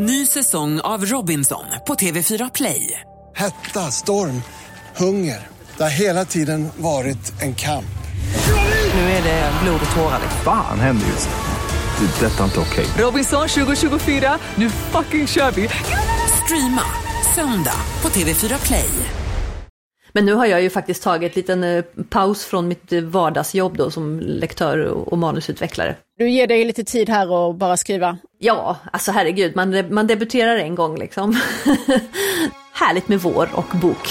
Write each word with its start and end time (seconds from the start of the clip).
Ny 0.00 0.26
säsong 0.26 0.80
av 0.80 1.04
Robinson 1.04 1.64
på 1.86 1.94
TV4 1.94 2.50
Play. 2.54 3.00
Hetta, 3.34 3.80
storm, 3.80 4.42
hunger. 4.96 5.46
Det 5.76 5.82
har 5.82 5.90
hela 5.90 6.24
tiden 6.24 6.68
varit 6.76 7.42
en 7.42 7.54
kamp. 7.54 7.98
Nu 8.94 9.00
är 9.00 9.22
det 9.22 9.52
blod 9.62 9.80
och 9.90 9.96
tårar. 9.96 10.20
Fan 10.44 10.80
händer 10.80 11.06
just 11.06 11.28
nu. 11.28 12.06
Det. 12.06 12.26
är 12.26 12.30
Detta 12.30 12.40
är 12.40 12.44
inte 12.44 12.60
okej. 12.60 12.86
Robinson 12.98 13.48
2024, 13.48 14.38
nu 14.54 14.70
fucking 14.70 15.26
kör 15.26 15.50
vi! 15.50 15.68
Streama 16.44 16.82
söndag 17.34 17.80
på 18.00 18.08
TV4 18.08 18.66
Play. 18.66 18.90
Men 20.12 20.26
nu 20.26 20.34
har 20.34 20.46
jag 20.46 20.62
ju 20.62 20.70
faktiskt 20.70 21.02
tagit 21.02 21.32
en 21.32 21.40
liten 21.40 21.64
eh, 21.64 21.84
paus 22.10 22.44
från 22.44 22.68
mitt 22.68 22.92
eh, 22.92 23.00
vardagsjobb 23.00 23.76
då 23.76 23.90
som 23.90 24.20
lektör 24.20 24.78
och 24.84 25.18
manusutvecklare. 25.18 25.96
Du 26.18 26.30
ger 26.30 26.46
dig 26.46 26.64
lite 26.64 26.84
tid 26.84 27.08
här 27.08 27.30
och 27.30 27.54
bara 27.54 27.76
skriva. 27.76 28.18
Ja, 28.38 28.76
alltså 28.92 29.12
herregud, 29.12 29.56
man, 29.56 29.94
man 29.94 30.06
debuterar 30.06 30.56
en 30.56 30.74
gång 30.74 30.98
liksom. 30.98 31.32
Härligt 32.72 33.08
med 33.08 33.20
vår 33.20 33.48
och 33.54 33.78
bok. 33.82 34.08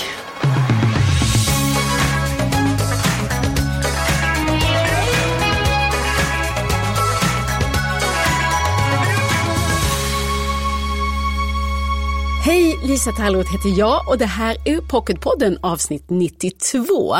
Hej, 12.45 12.79
Lisa 12.83 13.11
Tallroth 13.11 13.51
heter 13.51 13.79
jag 13.79 14.09
och 14.09 14.17
det 14.17 14.25
här 14.25 14.57
är 14.65 14.81
Pocketpodden 14.81 15.57
avsnitt 15.61 16.09
92. 16.09 17.15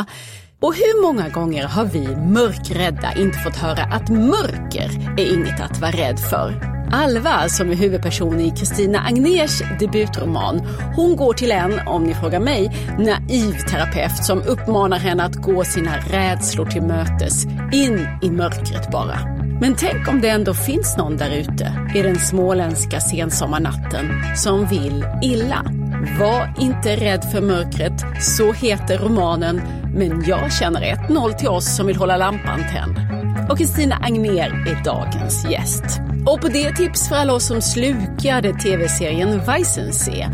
Och 0.59 0.73
hur 0.73 1.01
många 1.01 1.29
gånger 1.29 1.63
har 1.63 1.85
vi 1.85 2.07
mörkrädda 2.15 3.13
inte 3.17 3.39
fått 3.39 3.55
höra 3.55 3.83
att 3.83 4.09
mörker 4.09 5.13
är 5.17 5.33
inget 5.33 5.59
att 5.59 5.81
vara 5.81 5.91
rädd 5.91 6.19
för? 6.19 6.77
Alva, 6.91 7.49
som 7.49 7.71
är 7.71 7.75
huvudperson 7.75 8.39
i 8.39 8.51
Kristina 8.51 8.99
Agners 8.99 9.61
debutroman, 9.79 10.61
hon 10.95 11.15
går 11.15 11.33
till 11.33 11.51
en, 11.51 11.87
om 11.87 12.03
ni 12.03 12.13
frågar 12.13 12.39
mig, 12.39 12.71
naiv 12.99 13.53
terapeut 13.69 14.25
som 14.25 14.41
uppmanar 14.41 14.97
henne 14.97 15.23
att 15.23 15.35
gå 15.35 15.63
sina 15.63 15.97
rädslor 15.97 16.65
till 16.65 16.81
mötes, 16.81 17.45
in 17.71 18.07
i 18.21 18.31
mörkret 18.31 18.91
bara. 18.91 19.19
Men 19.61 19.75
tänk 19.75 20.07
om 20.07 20.21
det 20.21 20.29
ändå 20.29 20.53
finns 20.53 20.97
någon 20.97 21.17
där 21.17 21.31
ute 21.31 21.73
i 21.95 22.01
den 22.01 22.19
småländska 22.19 22.99
sensommarnatten 22.99 24.35
som 24.35 24.65
vill 24.65 25.05
illa. 25.21 25.65
Var 26.19 26.53
inte 26.59 26.95
rädd 26.95 27.31
för 27.31 27.41
mörkret, 27.41 28.23
så 28.23 28.53
heter 28.53 28.97
romanen, 28.97 29.61
men 29.97 30.23
jag 30.27 30.53
känner 30.53 30.81
1-0 30.81 31.33
till 31.33 31.47
oss 31.47 31.75
som 31.75 31.87
vill 31.87 31.95
hålla 31.95 32.17
lampan 32.17 32.59
tänd. 32.59 32.97
Och 33.51 33.57
Kristina 33.57 33.95
Agner 33.95 34.67
är 34.67 34.83
dagens 34.83 35.45
gäst. 35.49 35.83
Och 36.25 36.41
på 36.41 36.47
det 36.47 36.75
tips 36.75 37.09
för 37.09 37.15
alla 37.15 37.33
oss 37.33 37.47
som 37.47 37.61
slukade 37.61 38.53
tv-serien 38.53 39.45
Weissensee. 39.45 40.29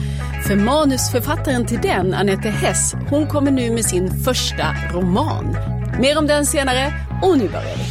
För 0.48 0.56
manusförfattaren 0.56 1.66
till 1.66 1.82
den, 1.82 2.14
Anette 2.14 2.50
Hess, 2.50 2.94
hon 3.10 3.28
kommer 3.28 3.52
nu 3.52 3.72
med 3.72 3.86
sin 3.86 4.24
första 4.24 4.76
roman. 4.94 5.58
Mer 6.00 6.18
om 6.18 6.28
den 6.28 6.46
senare, 6.46 6.94
och 7.22 7.38
nu 7.38 7.50
börjar 7.50 7.78
vi. 7.78 7.84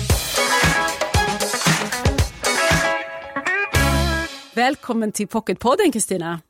Välkommen 4.55 5.13
till 5.13 5.29
Pocketpodden 5.29 5.93
Kristina. 5.93 6.41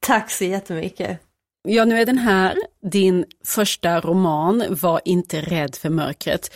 Tack 0.00 0.30
så 0.30 0.44
jättemycket. 0.44 1.29
Ja, 1.68 1.84
nu 1.84 2.00
är 2.00 2.06
den 2.06 2.18
här, 2.18 2.56
din 2.90 3.24
första 3.44 4.00
roman, 4.00 4.64
Var 4.70 5.00
inte 5.04 5.40
rädd 5.40 5.74
för 5.74 5.90
mörkret. 5.90 6.50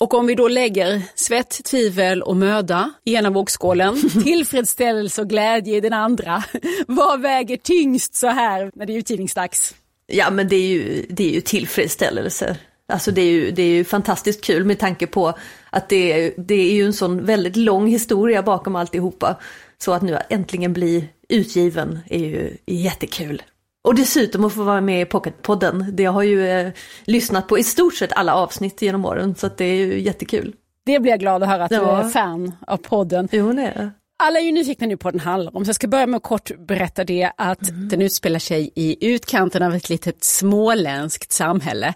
Och 0.00 0.14
om 0.14 0.26
vi 0.26 0.34
då 0.34 0.48
lägger 0.48 1.02
svett, 1.14 1.64
tvivel 1.64 2.22
och 2.22 2.36
möda 2.36 2.92
i 3.04 3.14
ena 3.14 3.30
vågskålen, 3.30 4.10
tillfredsställelse 4.24 5.20
och 5.22 5.28
glädje 5.28 5.76
i 5.76 5.80
den 5.80 5.92
andra. 5.92 6.44
Vad 6.86 7.20
väger 7.20 7.56
tyngst 7.56 8.14
så 8.14 8.26
här 8.26 8.70
när 8.74 8.86
det 8.86 8.92
är 8.92 8.98
utgivningsdags? 8.98 9.74
Ja 10.06 10.30
men 10.30 10.48
det 10.48 10.56
är 10.56 10.68
ju, 10.68 11.06
det 11.10 11.24
är 11.24 11.30
ju 11.30 11.40
tillfredsställelse. 11.40 12.56
Alltså 12.92 13.10
det 13.10 13.20
är, 13.20 13.30
ju, 13.30 13.50
det 13.50 13.62
är 13.62 13.70
ju 13.70 13.84
fantastiskt 13.84 14.44
kul 14.44 14.64
med 14.64 14.78
tanke 14.78 15.06
på 15.06 15.34
att 15.70 15.88
det, 15.88 16.12
är, 16.12 16.32
det 16.36 16.54
är 16.54 16.72
ju 16.72 16.86
en 16.86 16.92
sån 16.92 17.24
väldigt 17.24 17.56
lång 17.56 17.86
historia 17.86 18.42
bakom 18.42 18.76
alltihopa. 18.76 19.36
Så 19.78 19.92
att 19.92 20.02
nu 20.02 20.18
äntligen 20.30 20.72
bli 20.72 21.08
utgiven 21.28 21.98
är 22.06 22.18
ju 22.18 22.56
jättekul. 22.66 23.42
Och 23.88 23.94
dessutom 23.94 24.44
att 24.44 24.52
få 24.52 24.62
vara 24.62 24.80
med 24.80 25.02
i 25.02 25.04
Pocketpodden. 25.04 25.84
Det 25.92 26.04
har 26.04 26.22
ju 26.22 26.48
eh, 26.48 26.72
lyssnat 27.04 27.48
på 27.48 27.58
i 27.58 27.62
stort 27.62 27.94
sett 27.94 28.12
alla 28.12 28.34
avsnitt 28.34 28.82
genom 28.82 29.04
åren 29.04 29.34
så 29.34 29.48
det 29.56 29.64
är 29.64 29.74
ju 29.74 30.00
jättekul. 30.00 30.54
Det 30.86 31.00
blir 31.00 31.12
jag 31.12 31.20
glad 31.20 31.42
att 31.42 31.48
höra 31.48 31.64
att 31.64 31.70
ja. 31.70 31.80
du 31.80 32.06
är 32.06 32.08
fan 32.08 32.52
av 32.66 32.76
podden. 32.76 33.28
Jo, 33.32 33.52
det 33.52 33.62
är 33.62 33.92
alla 34.18 34.38
är 34.38 34.44
ju 34.44 34.52
nyfikna 34.52 34.86
nu 34.86 34.96
på 34.96 35.06
vad 35.06 35.14
den 35.14 35.20
handlar 35.20 35.56
om, 35.56 35.64
så 35.64 35.68
jag 35.68 35.74
ska 35.74 35.88
börja 35.88 36.06
med 36.06 36.16
att 36.16 36.22
kort 36.22 36.50
berätta 36.58 37.04
det 37.04 37.32
att 37.36 37.68
mm. 37.68 37.88
den 37.88 38.02
utspelar 38.02 38.38
sig 38.38 38.70
i 38.74 39.06
utkanten 39.06 39.62
av 39.62 39.74
ett 39.74 39.88
litet 39.88 40.24
småländskt 40.24 41.32
samhälle, 41.32 41.94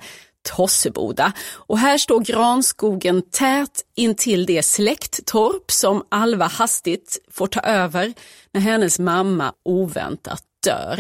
Tosseboda. 0.57 1.33
Och 1.53 1.79
här 1.79 1.99
står 1.99 2.21
granskogen 2.21 3.23
tät 3.23 3.85
intill 3.97 4.47
det 4.47 4.63
släkttorp 4.63 5.71
som 5.71 6.03
Alva 6.09 6.47
hastigt 6.47 7.19
får 7.31 7.47
ta 7.47 7.61
över 7.61 8.13
när 8.53 8.61
hennes 8.61 8.99
mamma 8.99 9.53
oväntat 9.65 10.43
dör. 10.65 10.99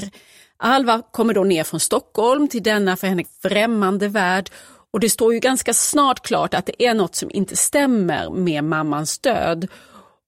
Alva 0.64 1.02
kommer 1.10 1.34
då 1.34 1.44
ner 1.44 1.64
från 1.64 1.80
Stockholm 1.80 2.48
till 2.48 2.62
denna 2.62 2.96
för 2.96 3.06
henne 3.06 3.24
främmande 3.42 4.08
värld 4.08 4.50
och 4.92 5.00
det 5.00 5.10
står 5.10 5.34
ju 5.34 5.40
ganska 5.40 5.74
snart 5.74 6.26
klart 6.26 6.54
att 6.54 6.66
det 6.66 6.86
är 6.86 6.94
något 6.94 7.14
som 7.14 7.30
inte 7.30 7.56
stämmer 7.56 8.30
med 8.30 8.64
mammans 8.64 9.18
död. 9.18 9.68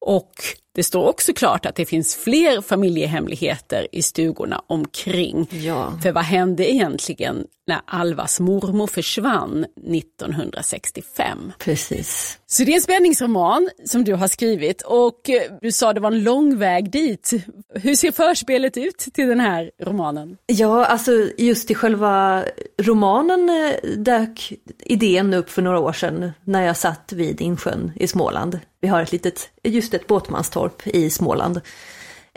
Och 0.07 0.33
det 0.75 0.83
står 0.83 1.09
också 1.09 1.33
klart 1.33 1.67
att 1.67 1.75
det 1.75 1.87
finns 1.87 2.17
fler 2.17 2.61
familjehemligheter 2.61 3.87
i 3.93 4.03
stugorna 4.03 4.63
omkring. 4.67 5.49
Ja. 5.51 5.93
För 6.03 6.13
vad 6.13 6.25
hände 6.25 6.73
egentligen 6.73 7.47
när 7.67 7.81
Alvas 7.87 8.41
mormor 8.41 8.87
försvann 8.87 9.65
1965? 9.65 11.53
Precis. 11.59 12.39
Så 12.47 12.65
det 12.65 12.73
är 12.73 12.75
en 12.75 12.81
spänningsroman 12.81 13.71
som 13.85 14.05
du 14.05 14.15
har 14.15 14.29
skrivit 14.29 14.83
och 14.83 15.31
eh, 15.31 15.43
du 15.61 15.73
sa 15.73 15.93
det 15.93 16.01
var 16.01 16.11
en 16.11 16.23
lång 16.23 16.59
väg 16.59 16.91
dit. 16.91 17.31
Hur 17.75 17.95
ser 17.95 18.13
förspelet 18.13 18.77
ut 18.77 18.99
till 18.99 19.29
den 19.29 19.41
här 19.41 19.71
romanen? 19.83 20.37
Ja, 20.47 20.87
alltså 20.87 21.13
just 21.39 21.71
i 21.71 21.75
själva 21.75 22.45
romanen 22.83 23.51
eh, 23.51 23.91
dök 23.99 24.53
idén 24.81 25.35
upp 25.35 25.51
för 25.51 25.63
några 25.63 25.79
år 25.79 25.93
sedan 25.93 26.33
när 26.45 26.63
jag 26.63 26.77
satt 26.77 27.13
vid 27.13 27.41
insjön 27.41 27.93
i 27.97 28.07
Småland. 28.07 28.59
Vi 28.85 28.89
har 28.89 29.03
ett 29.03 29.13
litet, 29.13 29.51
just 29.63 29.95
ett 29.95 30.07
båtmanstorp 30.07 30.87
i 30.87 31.11
Småland. 31.11 31.61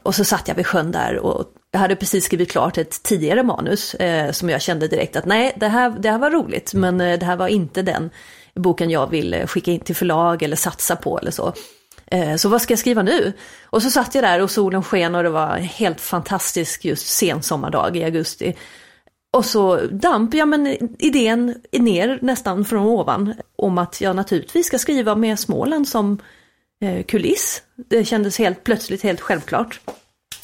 Och 0.03 0.16
så 0.16 0.24
satt 0.24 0.47
jag 0.47 0.56
vid 0.56 0.68
sjön 0.68 0.91
där 0.91 1.18
och 1.18 1.46
jag 1.72 1.80
hade 1.80 1.96
precis 1.96 2.25
skrivit 2.25 2.52
klart 2.52 2.78
ett 2.78 3.03
tidigare 3.03 3.44
manus 3.44 3.94
eh, 3.94 4.31
som 4.31 4.50
jag 4.50 4.62
kände 4.62 4.88
direkt 4.88 5.16
att 5.16 5.25
nej, 5.25 5.53
det 5.56 5.68
här, 5.68 5.90
det 6.00 6.12
här 6.12 6.19
var 6.19 6.31
roligt, 6.31 6.74
men 6.74 7.02
eh, 7.02 7.19
det 7.19 7.25
här 7.25 7.35
var 7.35 7.47
inte 7.47 7.81
den 7.81 8.09
boken 8.56 8.90
jag 8.90 9.09
vill 9.09 9.34
eh, 9.34 9.47
skicka 9.47 9.72
in 9.72 9.80
till 9.80 9.96
förlag 9.96 10.44
eller 10.44 10.56
satsa 10.56 10.96
på 10.96 11.19
eller 11.19 11.31
så. 11.31 11.53
Eh, 12.06 12.35
så 12.35 12.50
vad 12.50 12.62
ska 12.62 12.72
jag 12.72 12.79
skriva 12.79 13.02
nu? 13.02 13.34
Och 13.64 13.84
så 13.84 13.90
satt 13.90 14.16
jag 14.16 14.24
där 14.24 14.41
och 14.41 14.52
solen 14.52 14.84
sken 14.84 15.16
och 15.16 15.24
det 15.24 15.29
var 15.29 15.58
en 15.58 15.64
helt 15.64 16.02
fantastisk 16.02 16.85
just 16.85 17.08
sensommardag 17.08 17.97
i 17.97 18.03
augusti. 18.03 18.56
Och 19.34 19.46
så 19.46 19.75
damp 19.91 20.34
ja, 20.34 20.46
men 20.46 20.78
idén 21.00 21.56
ner 21.72 22.19
nästan 22.22 22.66
från 22.66 22.85
ovan 22.85 23.34
om 23.56 23.78
att 23.78 24.02
jag 24.02 24.16
naturligtvis 24.16 24.68
ska 24.68 24.79
skriva 24.79 25.16
med 25.16 25.40
Småland 25.40 25.88
som 25.88 26.19
kuliss. 27.08 27.64
Det 27.76 28.06
kändes 28.06 28.38
helt 28.38 28.64
plötsligt 28.64 29.04
helt 29.04 29.22
självklart. 29.22 29.80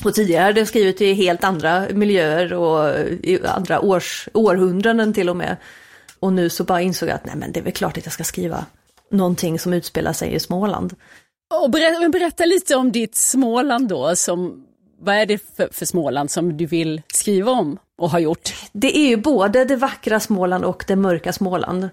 Och 0.04 0.14
tidigare 0.14 0.44
hade 0.44 0.60
jag 0.60 0.68
skrivit 0.68 1.02
i 1.02 1.14
helt 1.14 1.44
andra 1.44 1.88
miljöer 1.94 2.54
och 2.54 3.00
i 3.24 3.40
andra 3.46 3.82
års, 3.82 4.30
århundraden 4.34 5.14
till 5.14 5.30
och 5.30 5.38
med. 5.38 5.58
Och 6.20 6.34
nu 6.34 6.50
så 6.50 6.64
bara 6.64 6.82
insåg 6.82 7.10
jag 7.10 7.16
att 7.16 7.26
nej 7.26 7.36
men 7.36 7.52
det 7.52 7.60
är 7.60 7.64
väl 7.64 7.74
klart 7.74 7.98
att 7.98 8.06
jag 8.06 8.14
ska 8.14 8.24
skriva 8.24 8.66
någonting 9.12 9.60
som 9.60 9.74
utspelar 9.74 10.14
sig 10.14 10.34
i 10.34 10.40
Småland. 10.40 10.96
Och 11.62 11.70
berätta, 11.70 12.10
berätta 12.10 12.46
lite 12.46 12.76
om 12.76 12.92
ditt 12.92 13.16
Småland 13.16 13.88
då, 13.88 14.16
som, 14.16 14.66
vad 15.00 15.16
är 15.16 15.26
det 15.26 15.56
för, 15.56 15.70
för 15.72 15.86
Småland 15.86 16.32
som 16.32 16.58
du 16.58 16.66
vill 16.66 17.02
skriva 17.14 17.52
om 17.52 17.78
och 17.98 18.10
har 18.10 18.20
gjort? 18.20 18.54
Det 18.72 18.98
är 18.98 19.08
ju 19.08 19.18
både 19.18 19.66
det 19.66 19.76
vackra 19.76 20.20
Småland 20.20 20.66
och 20.66 20.84
det 20.88 20.96
mörka 20.96 21.34
Småland. 21.34 21.90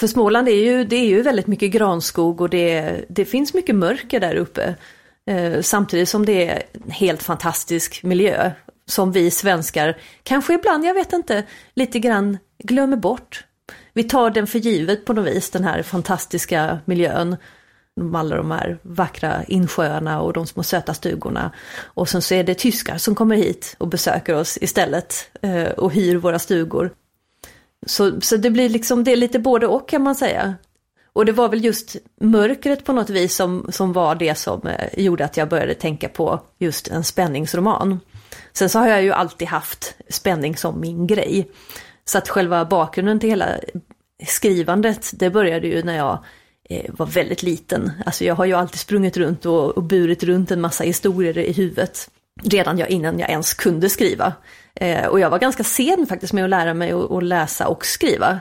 För 0.00 0.06
Småland 0.06 0.48
är 0.48 0.64
ju, 0.64 0.84
det 0.84 0.96
är 0.96 1.06
ju 1.06 1.22
väldigt 1.22 1.46
mycket 1.46 1.70
granskog 1.70 2.40
och 2.40 2.50
det, 2.50 3.04
det 3.08 3.24
finns 3.24 3.54
mycket 3.54 3.74
mörker 3.74 4.20
där 4.20 4.34
uppe. 4.34 4.74
Eh, 5.26 5.60
samtidigt 5.60 6.08
som 6.08 6.26
det 6.26 6.48
är 6.48 6.62
en 6.84 6.90
helt 6.90 7.22
fantastisk 7.22 8.02
miljö 8.02 8.52
som 8.86 9.12
vi 9.12 9.30
svenskar 9.30 9.96
kanske 10.22 10.54
ibland, 10.54 10.84
jag 10.84 10.94
vet 10.94 11.12
inte, 11.12 11.44
lite 11.74 11.98
grann 11.98 12.38
glömmer 12.58 12.96
bort. 12.96 13.44
Vi 13.92 14.04
tar 14.04 14.30
den 14.30 14.46
för 14.46 14.58
givet 14.58 15.04
på 15.04 15.12
något 15.12 15.26
vis, 15.26 15.50
den 15.50 15.64
här 15.64 15.82
fantastiska 15.82 16.78
miljön. 16.84 17.36
Alla 18.14 18.36
de 18.36 18.50
här 18.50 18.78
vackra 18.82 19.44
insjöarna 19.44 20.20
och 20.20 20.32
de 20.32 20.46
små 20.46 20.62
söta 20.62 20.94
stugorna. 20.94 21.52
Och 21.82 22.08
sen 22.08 22.22
så 22.22 22.34
är 22.34 22.44
det 22.44 22.54
tyskar 22.54 22.98
som 22.98 23.14
kommer 23.14 23.36
hit 23.36 23.74
och 23.78 23.88
besöker 23.88 24.34
oss 24.34 24.58
istället 24.60 25.30
eh, 25.42 25.68
och 25.68 25.92
hyr 25.92 26.16
våra 26.16 26.38
stugor. 26.38 26.90
Så, 27.86 28.20
så 28.20 28.36
det 28.36 28.50
blir 28.50 28.68
liksom, 28.68 29.04
det 29.04 29.12
är 29.12 29.16
lite 29.16 29.38
både 29.38 29.66
och 29.66 29.88
kan 29.88 30.02
man 30.02 30.14
säga. 30.14 30.54
Och 31.12 31.26
det 31.26 31.32
var 31.32 31.48
väl 31.48 31.64
just 31.64 31.96
mörkret 32.20 32.84
på 32.84 32.92
något 32.92 33.10
vis 33.10 33.34
som, 33.34 33.66
som 33.72 33.92
var 33.92 34.14
det 34.14 34.34
som 34.34 34.66
eh, 34.66 35.04
gjorde 35.04 35.24
att 35.24 35.36
jag 35.36 35.48
började 35.48 35.74
tänka 35.74 36.08
på 36.08 36.40
just 36.58 36.88
en 36.88 37.04
spänningsroman. 37.04 38.00
Sen 38.52 38.68
så 38.68 38.78
har 38.78 38.88
jag 38.88 39.02
ju 39.02 39.12
alltid 39.12 39.48
haft 39.48 39.94
spänning 40.08 40.56
som 40.56 40.80
min 40.80 41.06
grej. 41.06 41.50
Så 42.04 42.18
att 42.18 42.28
själva 42.28 42.64
bakgrunden 42.64 43.20
till 43.20 43.30
hela 43.30 43.48
skrivandet, 44.26 45.10
det 45.12 45.30
började 45.30 45.66
ju 45.66 45.82
när 45.82 45.96
jag 45.96 46.24
eh, 46.70 46.90
var 46.92 47.06
väldigt 47.06 47.42
liten. 47.42 47.92
Alltså 48.06 48.24
jag 48.24 48.34
har 48.34 48.44
ju 48.44 48.52
alltid 48.52 48.80
sprungit 48.80 49.16
runt 49.16 49.46
och, 49.46 49.70
och 49.70 49.82
burit 49.82 50.22
runt 50.22 50.50
en 50.50 50.60
massa 50.60 50.84
historier 50.84 51.38
i 51.38 51.52
huvudet. 51.52 52.10
Redan 52.42 52.78
jag, 52.78 52.90
innan 52.90 53.18
jag 53.18 53.30
ens 53.30 53.54
kunde 53.54 53.90
skriva. 53.90 54.32
Eh, 54.80 55.06
och 55.06 55.20
jag 55.20 55.30
var 55.30 55.38
ganska 55.38 55.64
sen 55.64 56.06
faktiskt 56.06 56.32
med 56.32 56.44
att 56.44 56.50
lära 56.50 56.74
mig 56.74 56.92
att 56.92 57.24
läsa 57.24 57.68
och 57.68 57.86
skriva. 57.86 58.40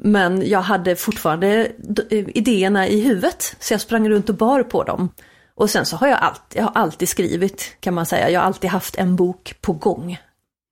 Men 0.00 0.48
jag 0.48 0.62
hade 0.62 0.96
fortfarande 0.96 1.72
idéerna 2.10 2.88
i 2.88 3.00
huvudet, 3.00 3.56
så 3.60 3.74
jag 3.74 3.80
sprang 3.80 4.08
runt 4.08 4.28
och 4.28 4.34
bar 4.34 4.62
på 4.62 4.84
dem. 4.84 5.08
Och 5.54 5.70
sen 5.70 5.86
så 5.86 5.96
har 5.96 6.08
jag, 6.08 6.18
alltid, 6.18 6.60
jag 6.60 6.64
har 6.64 6.72
alltid 6.74 7.08
skrivit, 7.08 7.76
kan 7.80 7.94
man 7.94 8.06
säga. 8.06 8.30
Jag 8.30 8.40
har 8.40 8.46
alltid 8.46 8.70
haft 8.70 8.96
en 8.96 9.16
bok 9.16 9.54
på 9.60 9.72
gång. 9.72 10.18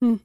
Mm. 0.03 0.19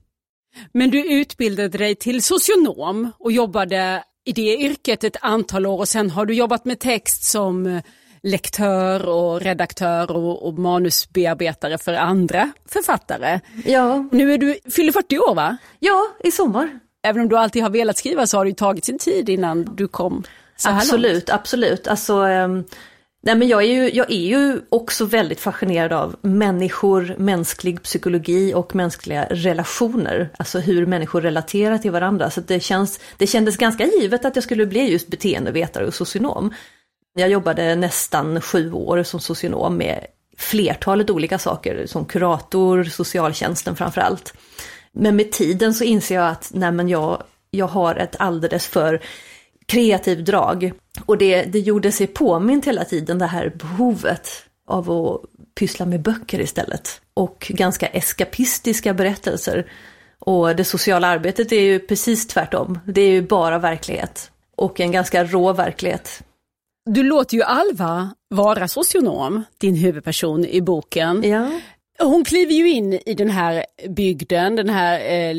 Men 0.71 0.89
du 0.89 1.13
utbildade 1.13 1.77
dig 1.77 1.95
till 1.95 2.23
socionom 2.23 3.11
och 3.19 3.31
jobbade 3.31 4.03
i 4.25 4.31
det 4.31 4.57
yrket 4.57 5.03
ett 5.03 5.17
antal 5.21 5.65
år 5.65 5.77
och 5.77 5.87
sen 5.87 6.09
har 6.09 6.25
du 6.25 6.33
jobbat 6.33 6.65
med 6.65 6.79
text 6.79 7.23
som 7.23 7.65
eh, 7.65 7.83
lektör 8.25 9.09
och 9.09 9.41
redaktör 9.41 10.11
och, 10.11 10.47
och 10.47 10.53
manusbearbetare 10.53 11.77
för 11.77 11.93
andra 11.93 12.51
författare. 12.69 13.39
Ja. 13.65 14.09
Nu 14.11 14.33
är 14.33 14.37
du, 14.37 14.59
fyller 14.71 14.91
40 14.91 15.19
år 15.19 15.35
va? 15.35 15.57
Ja, 15.79 16.05
i 16.23 16.31
sommar. 16.31 16.79
Även 17.03 17.21
om 17.21 17.29
du 17.29 17.37
alltid 17.37 17.63
har 17.63 17.69
velat 17.69 17.97
skriva 17.97 18.27
så 18.27 18.37
har 18.37 18.45
det 18.45 18.53
tagit 18.53 18.85
sin 18.85 18.99
tid 18.99 19.29
innan 19.29 19.75
du 19.75 19.87
kom 19.87 20.23
så 20.57 20.69
här 20.69 20.77
Absolut, 20.77 21.13
långt. 21.13 21.29
absolut. 21.29 21.87
Alltså, 21.87 22.13
um... 22.13 22.63
Nej, 23.25 23.35
men 23.35 23.47
jag, 23.47 23.63
är 23.63 23.67
ju, 23.67 23.91
jag 23.93 24.11
är 24.11 24.25
ju 24.25 24.61
också 24.69 25.05
väldigt 25.05 25.39
fascinerad 25.39 25.93
av 25.93 26.15
människor, 26.21 27.15
mänsklig 27.17 27.83
psykologi 27.83 28.53
och 28.53 28.75
mänskliga 28.75 29.25
relationer. 29.29 30.29
Alltså 30.37 30.59
hur 30.59 30.85
människor 30.85 31.21
relaterar 31.21 31.77
till 31.77 31.91
varandra. 31.91 32.29
Så 32.29 32.41
det, 32.41 32.59
känns, 32.59 32.99
det 33.17 33.27
kändes 33.27 33.57
ganska 33.57 33.85
givet 33.85 34.25
att 34.25 34.35
jag 34.35 34.43
skulle 34.43 34.65
bli 34.65 34.91
just 34.91 35.07
beteendevetare 35.07 35.87
och 35.87 35.93
socionom. 35.93 36.53
Jag 37.17 37.29
jobbade 37.29 37.75
nästan 37.75 38.41
sju 38.41 38.71
år 38.71 39.03
som 39.03 39.19
socionom 39.19 39.77
med 39.77 40.05
flertalet 40.37 41.09
olika 41.09 41.39
saker, 41.39 41.85
som 41.85 42.05
kurator, 42.05 42.83
socialtjänsten 42.83 43.75
framförallt. 43.75 44.33
Men 44.91 45.15
med 45.15 45.31
tiden 45.31 45.73
så 45.73 45.83
inser 45.83 46.15
jag 46.15 46.27
att 46.27 46.51
nej 46.53 46.71
men 46.71 46.89
jag, 46.89 47.23
jag 47.51 47.67
har 47.67 47.95
ett 47.95 48.15
alldeles 48.19 48.67
för 48.67 49.01
kreativ 49.65 50.23
drag. 50.23 50.71
Och 51.05 51.17
det, 51.17 51.43
det 51.43 51.59
gjorde 51.59 51.91
sig 51.91 52.07
påmint 52.07 52.65
hela 52.67 52.85
tiden, 52.85 53.19
det 53.19 53.25
här 53.25 53.49
behovet 53.55 54.29
av 54.67 54.91
att 54.91 55.21
pyssla 55.55 55.85
med 55.85 56.01
böcker 56.01 56.39
istället. 56.39 57.01
Och 57.13 57.51
ganska 57.55 57.87
eskapistiska 57.87 58.93
berättelser. 58.93 59.71
Och 60.19 60.55
det 60.55 60.63
sociala 60.63 61.07
arbetet 61.07 61.51
är 61.51 61.61
ju 61.61 61.79
precis 61.79 62.27
tvärtom. 62.27 62.79
Det 62.85 63.01
är 63.01 63.11
ju 63.11 63.21
bara 63.21 63.59
verklighet. 63.59 64.31
Och 64.55 64.79
en 64.79 64.91
ganska 64.91 65.23
rå 65.23 65.53
verklighet. 65.53 66.21
Du 66.85 67.03
låter 67.03 67.37
ju 67.37 67.43
Alva 67.43 68.09
vara 68.29 68.67
socionom, 68.67 69.43
din 69.57 69.75
huvudperson 69.75 70.45
i 70.45 70.61
boken. 70.61 71.23
Ja. 71.23 71.59
Hon 71.99 72.25
kliver 72.25 72.53
ju 72.53 72.69
in 72.69 72.93
i 72.93 73.13
den 73.13 73.29
här 73.29 73.65
bygden, 73.89 74.55
den 74.55 74.69
här, 74.69 74.99
eh, 74.99 75.35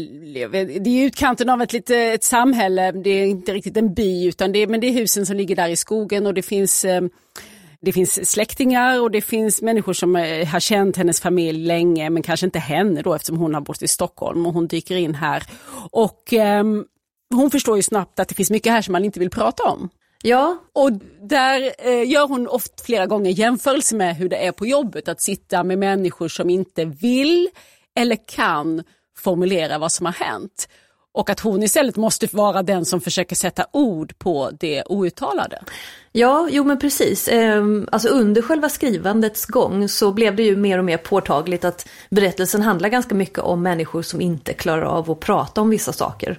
det 0.80 0.90
är 0.90 1.06
utkanten 1.06 1.48
av 1.48 1.62
ett, 1.62 1.72
lite, 1.72 1.96
ett 1.96 2.24
samhälle, 2.24 2.92
det 2.92 3.10
är 3.10 3.26
inte 3.26 3.54
riktigt 3.54 3.76
en 3.76 3.94
by 3.94 4.28
utan 4.28 4.52
det, 4.52 4.66
men 4.66 4.80
det 4.80 4.86
är 4.86 4.92
husen 4.92 5.26
som 5.26 5.36
ligger 5.36 5.56
där 5.56 5.68
i 5.68 5.76
skogen 5.76 6.26
och 6.26 6.34
det 6.34 6.42
finns 6.42 6.84
eh, 6.84 7.02
det 7.80 7.92
finns 7.92 8.30
släktingar 8.30 9.00
och 9.00 9.10
det 9.10 9.20
finns 9.20 9.62
människor 9.62 9.92
som 9.92 10.16
eh, 10.16 10.46
har 10.46 10.60
känt 10.60 10.96
hennes 10.96 11.20
familj 11.20 11.66
länge 11.66 12.10
men 12.10 12.22
kanske 12.22 12.46
inte 12.46 12.58
henne 12.58 13.02
då 13.02 13.14
eftersom 13.14 13.36
hon 13.36 13.54
har 13.54 13.60
bott 13.60 13.82
i 13.82 13.88
Stockholm 13.88 14.46
och 14.46 14.52
hon 14.52 14.66
dyker 14.66 14.96
in 14.96 15.14
här. 15.14 15.42
Och 15.90 16.32
eh, 16.32 16.64
hon 17.34 17.50
förstår 17.50 17.76
ju 17.76 17.82
snabbt 17.82 18.20
att 18.20 18.28
det 18.28 18.34
finns 18.34 18.50
mycket 18.50 18.72
här 18.72 18.82
som 18.82 18.92
man 18.92 19.04
inte 19.04 19.20
vill 19.20 19.30
prata 19.30 19.62
om. 19.62 19.90
Ja. 20.26 20.56
Och 20.72 20.92
där 21.22 21.72
eh, 21.78 22.10
gör 22.10 22.28
hon 22.28 22.48
ofta 22.48 22.84
flera 22.84 23.06
gånger 23.06 23.30
jämförelse 23.30 23.96
med 23.96 24.16
hur 24.16 24.28
det 24.28 24.46
är 24.46 24.52
på 24.52 24.66
jobbet 24.66 25.08
att 25.08 25.20
sitta 25.20 25.64
med 25.64 25.78
människor 25.78 26.28
som 26.28 26.50
inte 26.50 26.84
vill 26.84 27.48
eller 27.96 28.16
kan 28.28 28.82
formulera 29.18 29.78
vad 29.78 29.92
som 29.92 30.06
har 30.06 30.12
hänt. 30.12 30.68
Och 31.12 31.30
att 31.30 31.40
hon 31.40 31.62
istället 31.62 31.96
måste 31.96 32.28
vara 32.32 32.62
den 32.62 32.84
som 32.84 33.00
försöker 33.00 33.36
sätta 33.36 33.66
ord 33.72 34.18
på 34.18 34.50
det 34.60 34.82
outtalade. 34.86 35.62
Ja, 36.12 36.48
jo 36.50 36.64
men 36.64 36.78
precis. 36.78 37.28
Ehm, 37.28 37.88
alltså 37.92 38.08
under 38.08 38.42
själva 38.42 38.68
skrivandets 38.68 39.46
gång 39.46 39.88
så 39.88 40.12
blev 40.12 40.36
det 40.36 40.42
ju 40.42 40.56
mer 40.56 40.78
och 40.78 40.84
mer 40.84 40.96
påtagligt 40.96 41.64
att 41.64 41.88
berättelsen 42.10 42.62
handlar 42.62 42.88
ganska 42.88 43.14
mycket 43.14 43.38
om 43.38 43.62
människor 43.62 44.02
som 44.02 44.20
inte 44.20 44.52
klarar 44.52 44.82
av 44.82 45.10
att 45.10 45.20
prata 45.20 45.60
om 45.60 45.70
vissa 45.70 45.92
saker. 45.92 46.38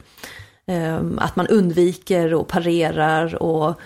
Ehm, 0.68 1.20
att 1.20 1.36
man 1.36 1.48
undviker 1.48 2.34
och 2.34 2.48
parerar 2.48 3.44
och 3.44 3.80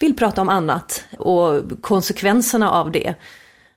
vill 0.00 0.16
prata 0.16 0.40
om 0.40 0.48
annat 0.48 1.04
och 1.18 1.62
konsekvenserna 1.80 2.70
av 2.70 2.90
det. 2.90 3.14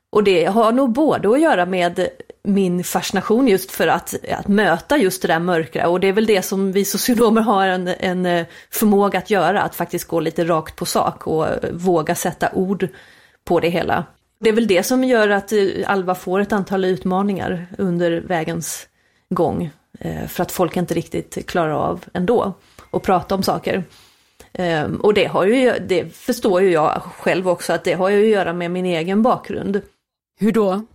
Och 0.10 0.24
det 0.24 0.46
har 0.46 0.72
nog 0.72 0.92
både 0.92 1.32
att 1.32 1.42
göra 1.42 1.66
med 1.66 2.08
min 2.44 2.84
fascination 2.84 3.48
just 3.48 3.72
för 3.72 3.88
att, 3.88 4.16
att 4.32 4.48
möta 4.48 4.98
just 4.98 5.22
det 5.22 5.28
där 5.28 5.40
mörkra 5.40 5.88
och 5.88 6.00
det 6.00 6.08
är 6.08 6.14
väl 6.14 6.26
det 6.26 6.42
som 6.42 6.72
vi 6.72 6.86
socionomer 6.86 7.42
har 7.42 7.68
en, 7.68 7.88
en 7.88 8.26
eh, 8.26 8.46
förmåga 8.72 9.20
att 9.20 9.30
göra, 9.30 9.62
att 9.62 9.76
faktiskt 9.76 10.08
gå 10.08 10.20
lite 10.20 10.44
rakt 10.44 10.76
på 10.76 10.86
sak 10.86 11.28
och 11.28 11.48
eh, 11.48 11.72
våga 11.72 12.16
sätta 12.16 12.50
ord 12.54 12.88
på 13.46 13.60
det 13.60 13.70
hela. 13.70 14.06
Det 14.40 14.50
är 14.50 14.54
väl 14.54 14.68
det 14.68 14.84
som 14.84 15.04
gör 15.04 15.30
att 15.30 15.52
eh, 15.52 15.68
Alva 15.88 16.16
får 16.16 16.40
ett 16.40 16.54
antal 16.54 16.86
utmaningar 16.86 17.68
under 17.78 18.12
vägens 18.12 18.88
gång. 19.30 19.72
Eh, 20.00 20.28
för 20.28 20.44
att 20.44 20.52
folk 20.52 20.78
inte 20.78 20.94
riktigt 20.94 21.48
klarar 21.48 21.72
av 21.72 22.06
ändå 22.14 22.54
att 22.92 23.04
prata 23.04 23.36
om 23.36 23.44
saker. 23.44 23.84
Ehm, 24.54 24.96
och 24.96 25.14
det 25.14 25.26
har 25.26 25.46
ju, 25.46 25.74
det 25.88 26.16
förstår 26.16 26.62
ju 26.62 26.72
jag 26.72 27.02
själv 27.02 27.50
också, 27.50 27.74
att 27.74 27.84
det 27.84 27.94
har 27.94 28.10
ju 28.10 28.24
att 28.24 28.32
göra 28.32 28.54
med 28.54 28.72
min 28.72 28.86
egen 28.86 29.22
bakgrund. 29.22 29.82
Hur 30.40 30.52
då? 30.52 30.86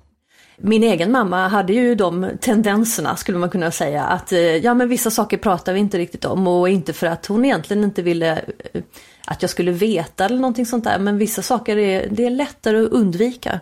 Min 0.57 0.83
egen 0.83 1.13
mamma 1.13 1.49
hade 1.49 1.73
ju 1.73 1.95
de 1.95 2.31
tendenserna 2.41 3.17
skulle 3.17 3.39
man 3.39 3.51
kunna 3.51 3.71
säga 3.71 4.05
att 4.05 4.33
eh, 4.33 4.41
ja 4.41 4.75
men 4.75 4.89
vissa 4.89 5.11
saker 5.11 5.37
pratar 5.37 5.73
vi 5.73 5.81
inte 5.81 5.99
riktigt 5.99 6.25
om 6.25 6.47
och 6.47 6.69
inte 6.69 6.93
för 6.93 7.07
att 7.07 7.27
hon 7.27 7.45
egentligen 7.45 7.85
inte 7.85 8.03
ville 8.03 8.33
eh, 8.73 8.83
att 9.27 9.43
jag 9.43 9.51
skulle 9.51 9.73
veta 9.73 10.25
eller 10.25 10.37
någonting 10.37 10.67
sånt 10.67 10.85
där 10.85 10.99
men 10.99 11.19
vissa 11.19 11.43
saker 11.43 11.77
är, 11.79 12.09
det 12.11 12.27
är 12.27 12.31
lättare 12.31 12.85
att 12.85 12.93
undvika. 12.93 13.61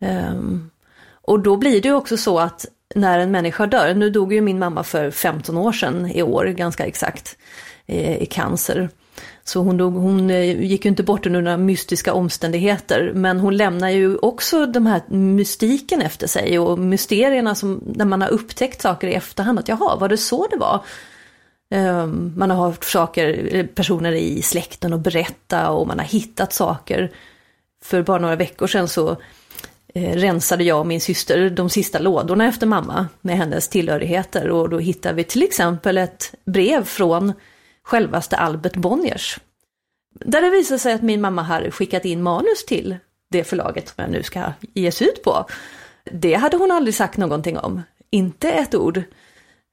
Um, 0.00 0.70
och 1.22 1.40
då 1.40 1.56
blir 1.56 1.82
det 1.82 1.92
också 1.92 2.16
så 2.16 2.38
att 2.38 2.66
när 2.94 3.18
en 3.18 3.30
människa 3.30 3.66
dör, 3.66 3.94
nu 3.94 4.10
dog 4.10 4.32
ju 4.32 4.40
min 4.40 4.58
mamma 4.58 4.84
för 4.84 5.10
15 5.10 5.56
år 5.56 5.72
sedan 5.72 6.10
i 6.10 6.22
år 6.22 6.44
ganska 6.44 6.86
exakt 6.86 7.36
eh, 7.86 8.22
i 8.22 8.26
cancer. 8.26 8.88
Så 9.44 9.60
hon, 9.60 9.76
dog, 9.76 9.94
hon 9.94 10.30
eh, 10.30 10.62
gick 10.62 10.84
ju 10.84 10.88
inte 10.88 11.02
bort 11.02 11.26
under 11.26 11.42
några 11.42 11.56
mystiska 11.56 12.12
omständigheter 12.12 13.12
men 13.14 13.40
hon 13.40 13.56
lämnar 13.56 13.88
ju 13.88 14.16
också 14.16 14.66
den 14.66 14.86
här 14.86 15.02
mystiken 15.08 16.02
efter 16.02 16.26
sig 16.26 16.58
och 16.58 16.78
mysterierna 16.78 17.54
som 17.54 17.82
när 17.86 18.04
man 18.04 18.22
har 18.22 18.28
upptäckt 18.28 18.82
saker 18.82 19.08
i 19.08 19.14
efterhand 19.14 19.58
att 19.58 19.68
jaha, 19.68 19.96
var 19.96 20.08
det 20.08 20.16
så 20.16 20.46
det 20.50 20.56
var? 20.56 20.84
Ehm, 21.70 22.32
man 22.36 22.50
har 22.50 22.66
hört 22.66 22.84
saker, 22.84 23.48
eh, 23.54 23.66
personer 23.66 24.12
i 24.12 24.42
släkten 24.42 24.92
och 24.92 25.00
berätta 25.00 25.70
och 25.70 25.86
man 25.86 25.98
har 25.98 26.06
hittat 26.06 26.52
saker. 26.52 27.12
För 27.82 28.02
bara 28.02 28.18
några 28.18 28.36
veckor 28.36 28.66
sedan 28.66 28.88
så 28.88 29.16
Eh, 29.96 30.16
rensade 30.16 30.64
jag 30.64 30.80
och 30.80 30.86
min 30.86 31.00
syster 31.00 31.50
de 31.50 31.70
sista 31.70 31.98
lådorna 31.98 32.46
efter 32.46 32.66
mamma 32.66 33.08
med 33.20 33.36
hennes 33.36 33.68
tillhörigheter 33.68 34.50
och 34.50 34.68
då 34.68 34.78
hittade 34.78 35.14
vi 35.14 35.24
till 35.24 35.42
exempel 35.42 35.98
ett 35.98 36.34
brev 36.44 36.84
från 36.84 37.32
självaste 37.82 38.36
Albert 38.36 38.76
Bonniers. 38.76 39.38
Där 40.20 40.40
det 40.42 40.50
visade 40.50 40.78
sig 40.78 40.92
att 40.92 41.02
min 41.02 41.20
mamma 41.20 41.42
hade 41.42 41.70
skickat 41.70 42.04
in 42.04 42.22
manus 42.22 42.64
till 42.66 42.96
det 43.30 43.44
förlaget 43.44 43.88
som 43.88 43.94
jag 43.96 44.10
nu 44.10 44.22
ska 44.22 44.52
ges 44.74 45.02
ut 45.02 45.22
på. 45.22 45.46
Det 46.04 46.34
hade 46.34 46.56
hon 46.56 46.70
aldrig 46.70 46.94
sagt 46.94 47.16
någonting 47.16 47.58
om, 47.58 47.82
inte 48.10 48.50
ett 48.50 48.74
ord. 48.74 49.02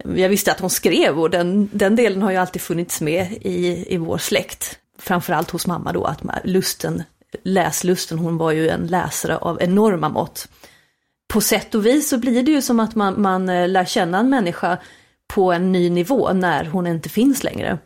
Jag 0.03 0.29
visste 0.29 0.51
att 0.51 0.59
hon 0.59 0.69
skrev 0.69 1.19
och 1.19 1.29
den, 1.29 1.69
den 1.73 1.95
delen 1.95 2.21
har 2.21 2.31
ju 2.31 2.37
alltid 2.37 2.61
funnits 2.61 3.01
med 3.01 3.31
i, 3.41 3.85
i 3.93 3.97
vår 3.97 4.17
släkt. 4.17 4.79
Framförallt 4.99 5.51
hos 5.51 5.67
mamma 5.67 5.93
då, 5.93 6.03
att 6.03 6.21
lusten 6.43 7.03
läslusten, 7.43 8.19
hon 8.19 8.37
var 8.37 8.51
ju 8.51 8.69
en 8.69 8.87
läsare 8.87 9.37
av 9.37 9.61
enorma 9.61 10.09
mått. 10.09 10.47
På 11.33 11.41
sätt 11.41 11.75
och 11.75 11.85
vis 11.85 12.09
så 12.09 12.17
blir 12.17 12.43
det 12.43 12.51
ju 12.51 12.61
som 12.61 12.79
att 12.79 12.95
man, 12.95 13.21
man 13.21 13.49
eh, 13.49 13.67
lär 13.67 13.85
känna 13.85 14.19
en 14.19 14.29
människa 14.29 14.77
på 15.27 15.51
en 15.51 15.71
ny 15.71 15.89
nivå 15.89 16.33
när 16.33 16.65
hon 16.65 16.87
inte 16.87 17.09
finns 17.09 17.43
längre. 17.43 17.77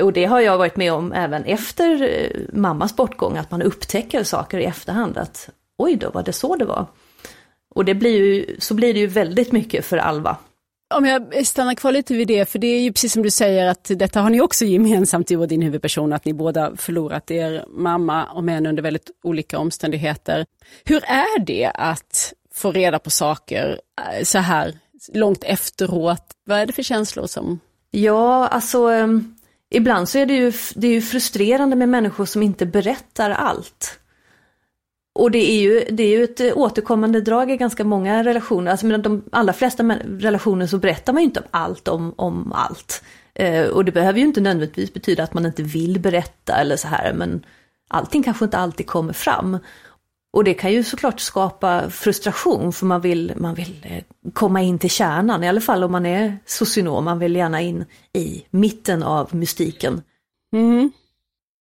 Och 0.00 0.12
det 0.12 0.24
har 0.24 0.40
jag 0.40 0.58
varit 0.58 0.76
med 0.76 0.92
om 0.92 1.12
även 1.12 1.44
efter 1.44 2.02
eh, 2.02 2.40
mammas 2.52 2.96
bortgång, 2.96 3.36
att 3.36 3.50
man 3.50 3.62
upptäcker 3.62 4.24
saker 4.24 4.58
i 4.58 4.64
efterhand. 4.64 5.18
Att 5.18 5.48
oj 5.78 5.96
då, 5.96 6.10
var 6.10 6.22
det 6.22 6.32
så 6.32 6.56
det 6.56 6.64
var? 6.64 6.86
Och 7.74 7.84
det 7.84 7.94
blir 7.94 8.24
ju, 8.24 8.56
så 8.58 8.74
blir 8.74 8.94
det 8.94 9.00
ju 9.00 9.06
väldigt 9.06 9.52
mycket 9.52 9.84
för 9.84 9.96
Alva. 9.96 10.36
Om 10.96 11.04
jag 11.04 11.46
stannar 11.46 11.74
kvar 11.74 11.92
lite 11.92 12.14
vid 12.14 12.28
det, 12.28 12.50
för 12.50 12.58
det 12.58 12.66
är 12.66 12.80
ju 12.80 12.92
precis 12.92 13.12
som 13.12 13.22
du 13.22 13.30
säger 13.30 13.66
att 13.66 13.90
detta 13.96 14.20
har 14.20 14.30
ni 14.30 14.40
också 14.40 14.64
gemensamt 14.64 15.28
du 15.28 15.36
och 15.36 15.48
din 15.48 15.62
huvudperson, 15.62 16.12
att 16.12 16.24
ni 16.24 16.32
båda 16.32 16.76
förlorat 16.76 17.30
er 17.30 17.64
mamma 17.68 18.24
och 18.24 18.44
män 18.44 18.66
under 18.66 18.82
väldigt 18.82 19.10
olika 19.22 19.58
omständigheter. 19.58 20.46
Hur 20.84 21.04
är 21.04 21.44
det 21.44 21.70
att 21.74 22.32
få 22.54 22.72
reda 22.72 22.98
på 22.98 23.10
saker 23.10 23.80
eh, 24.00 24.24
så 24.24 24.38
här 24.38 24.78
långt 25.12 25.44
efteråt? 25.44 26.24
Vad 26.44 26.58
är 26.58 26.66
det 26.66 26.72
för 26.72 26.82
känslor 26.82 27.26
som... 27.26 27.60
Ja, 27.90 28.48
alltså 28.48 28.78
ehm, 28.78 29.34
ibland 29.70 30.08
så 30.08 30.18
är 30.18 30.26
det 30.26 30.34
ju, 30.34 30.52
det 30.74 30.86
är 30.86 30.92
ju 30.92 31.02
frustrerande 31.02 31.76
med 31.76 31.88
människor 31.88 32.24
som 32.24 32.42
inte 32.42 32.66
berättar 32.66 33.30
allt. 33.30 34.00
Och 35.14 35.30
det 35.30 35.50
är, 35.50 35.60
ju, 35.60 35.84
det 35.90 36.02
är 36.02 36.18
ju 36.18 36.24
ett 36.24 36.40
eh, 36.40 36.56
återkommande 36.58 37.20
drag 37.20 37.50
i 37.50 37.56
ganska 37.56 37.84
många 37.84 38.24
relationer. 38.24 38.70
Alltså 38.70 38.86
med 38.86 39.00
de 39.00 39.22
allra 39.32 39.52
flesta 39.52 39.82
relationer 40.04 40.66
så 40.66 40.78
berättar 40.78 41.12
man 41.12 41.22
ju 41.22 41.24
inte 41.24 41.40
om 41.40 41.46
allt 41.50 41.88
om, 41.88 42.14
om 42.16 42.52
allt. 42.52 43.02
Eh, 43.34 43.64
och 43.64 43.84
det 43.84 43.92
behöver 43.92 44.18
ju 44.18 44.24
inte 44.24 44.40
nödvändigtvis 44.40 44.92
betyda 44.94 45.22
att 45.22 45.34
man 45.34 45.46
inte 45.46 45.62
vill 45.62 46.00
berätta 46.00 46.56
eller 46.56 46.76
så 46.76 46.88
här, 46.88 47.12
men 47.12 47.46
allting 47.88 48.22
kanske 48.22 48.44
inte 48.44 48.58
alltid 48.58 48.86
kommer 48.86 49.12
fram. 49.12 49.58
Och 50.32 50.44
det 50.44 50.54
kan 50.54 50.72
ju 50.72 50.84
såklart 50.84 51.20
skapa 51.20 51.90
frustration 51.90 52.72
för 52.72 52.86
man 52.86 53.00
vill, 53.00 53.32
man 53.36 53.54
vill 53.54 53.76
eh, 53.82 54.02
komma 54.32 54.62
in 54.62 54.78
till 54.78 54.90
kärnan, 54.90 55.44
i 55.44 55.48
alla 55.48 55.60
fall 55.60 55.84
om 55.84 55.92
man 55.92 56.06
är 56.06 56.38
socionom, 56.46 57.04
man 57.04 57.18
vill 57.18 57.36
gärna 57.36 57.60
in 57.60 57.84
i 58.12 58.44
mitten 58.50 59.02
av 59.02 59.34
mystiken. 59.34 60.02
Mm. 60.52 60.92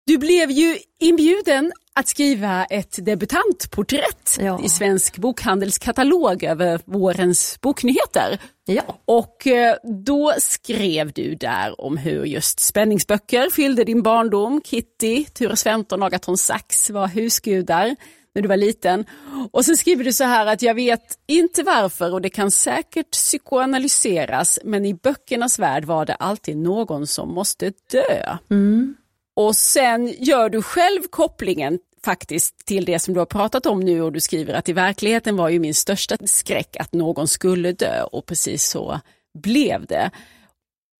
Du 0.06 0.18
blev 0.18 0.52
ju 0.52 0.78
inbjuden 1.00 1.72
att 2.00 2.08
skriva 2.08 2.66
ett 2.66 3.06
debutantporträtt 3.06 4.38
ja. 4.40 4.62
i 4.64 4.70
Svensk 4.70 5.18
Bokhandels 5.18 5.78
katalog 5.78 6.44
över 6.44 6.80
vårens 6.86 7.62
boknyheter. 7.62 8.40
Ja. 8.66 8.82
Och 9.06 9.48
eh, 9.48 9.76
då 10.06 10.34
skrev 10.40 11.12
du 11.12 11.36
där 11.36 11.82
om 11.82 11.98
hur 11.98 12.26
just 12.26 12.60
spänningsböcker 12.60 13.50
fyllde 13.50 13.84
din 13.84 14.04
barndom. 14.04 14.62
Kitty, 14.66 15.26
Ture 15.26 15.56
Sventon 15.56 16.02
och 16.02 16.08
Agaton 16.08 16.38
Sax 16.38 16.90
var 16.90 17.08
husgudar 17.08 17.96
när 18.36 18.42
du 18.42 18.48
var 18.48 18.58
liten. 18.58 19.06
Och 19.52 19.66
sen 19.66 19.78
skriver 19.78 20.04
du 20.04 20.14
så 20.14 20.24
här 20.24 20.46
att 20.46 20.62
jag 20.62 20.74
vet 20.74 21.20
inte 21.28 21.64
varför 21.64 22.14
och 22.14 22.22
det 22.22 22.30
kan 22.30 22.52
säkert 22.52 23.12
psykoanalyseras 23.12 24.60
men 24.64 24.86
i 24.86 24.94
böckernas 24.94 25.60
värld 25.60 25.86
var 25.86 26.06
det 26.06 26.16
alltid 26.16 26.58
någon 26.58 27.08
som 27.08 27.34
måste 27.34 27.72
dö. 27.92 28.38
Mm. 28.52 28.96
Och 29.36 29.56
sen 29.56 30.08
gör 30.08 30.50
du 30.50 30.62
själv 30.62 31.02
kopplingen 31.10 31.80
faktiskt 32.06 32.66
till 32.66 32.86
det 32.86 33.00
som 33.00 33.14
du 33.14 33.20
har 33.20 33.26
pratat 33.26 33.66
om 33.66 33.80
nu 33.80 34.02
och 34.02 34.12
du 34.12 34.20
skriver 34.20 34.54
att 34.54 34.70
i 34.70 34.74
verkligheten 34.74 35.38
var 35.38 35.50
ju 35.50 35.60
min 35.60 35.74
största 35.74 36.18
skräck 36.26 36.78
att 36.80 36.94
någon 36.94 37.28
skulle 37.28 37.72
dö 37.72 38.04
och 38.04 38.26
precis 38.26 38.70
så 38.70 39.00
blev 39.38 39.86
det. 39.86 40.12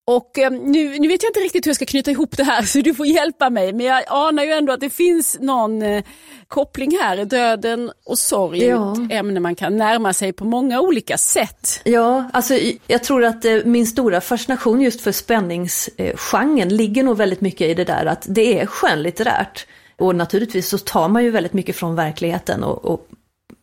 Och 0.08 0.40
eh, 0.40 0.52
nu, 0.52 1.00
nu 1.00 1.08
vet 1.08 1.24
jag 1.24 1.30
inte 1.30 1.40
riktigt 1.40 1.66
hur 1.66 1.70
jag 1.70 1.76
ska 1.76 1.86
knyta 1.86 2.12
ihop 2.12 2.38
det 2.38 2.44
här 2.44 2.62
så 2.66 2.80
du 2.80 2.94
får 2.94 3.06
hjälpa 3.06 3.50
mig 3.50 3.74
men 3.74 3.86
jag 3.86 4.04
anar 4.08 4.44
ju 4.44 4.52
ändå 4.52 4.74
att 4.74 4.80
det 4.80 4.90
finns 4.90 5.38
någon 5.40 5.82
eh, 5.82 6.04
koppling 6.48 6.98
här. 7.02 7.26
Döden 7.26 7.92
och 8.06 8.18
sorg 8.18 8.64
ja. 8.64 8.92
är 8.92 9.06
ett 9.06 9.12
ämne 9.12 9.40
man 9.40 9.56
kan 9.56 9.78
närma 9.78 10.14
sig 10.14 10.34
på 10.34 10.46
många 10.46 10.82
olika 10.82 11.18
sätt. 11.18 11.82
Ja, 11.84 12.30
alltså 12.34 12.54
jag 12.88 13.04
tror 13.04 13.24
att 13.24 13.46
eh, 13.46 13.58
min 13.66 13.88
stora 13.88 14.22
fascination 14.22 14.82
just 14.82 15.02
för 15.02 15.12
spänningsgenren 15.12 16.70
ligger 16.70 17.04
nog 17.04 17.18
väldigt 17.18 17.42
mycket 17.42 17.70
i 17.70 17.74
det 17.74 17.86
där 17.86 18.06
att 18.06 18.26
det 18.30 18.60
är 18.60 18.66
skönlitterärt. 18.66 19.68
Och 19.98 20.16
naturligtvis 20.16 20.70
så 20.70 20.78
tar 20.78 21.08
man 21.08 21.24
ju 21.24 21.32
väldigt 21.32 21.54
mycket 21.54 21.76
från 21.76 21.96
verkligheten 21.96 22.64
och, 22.64 22.86
och 22.86 23.08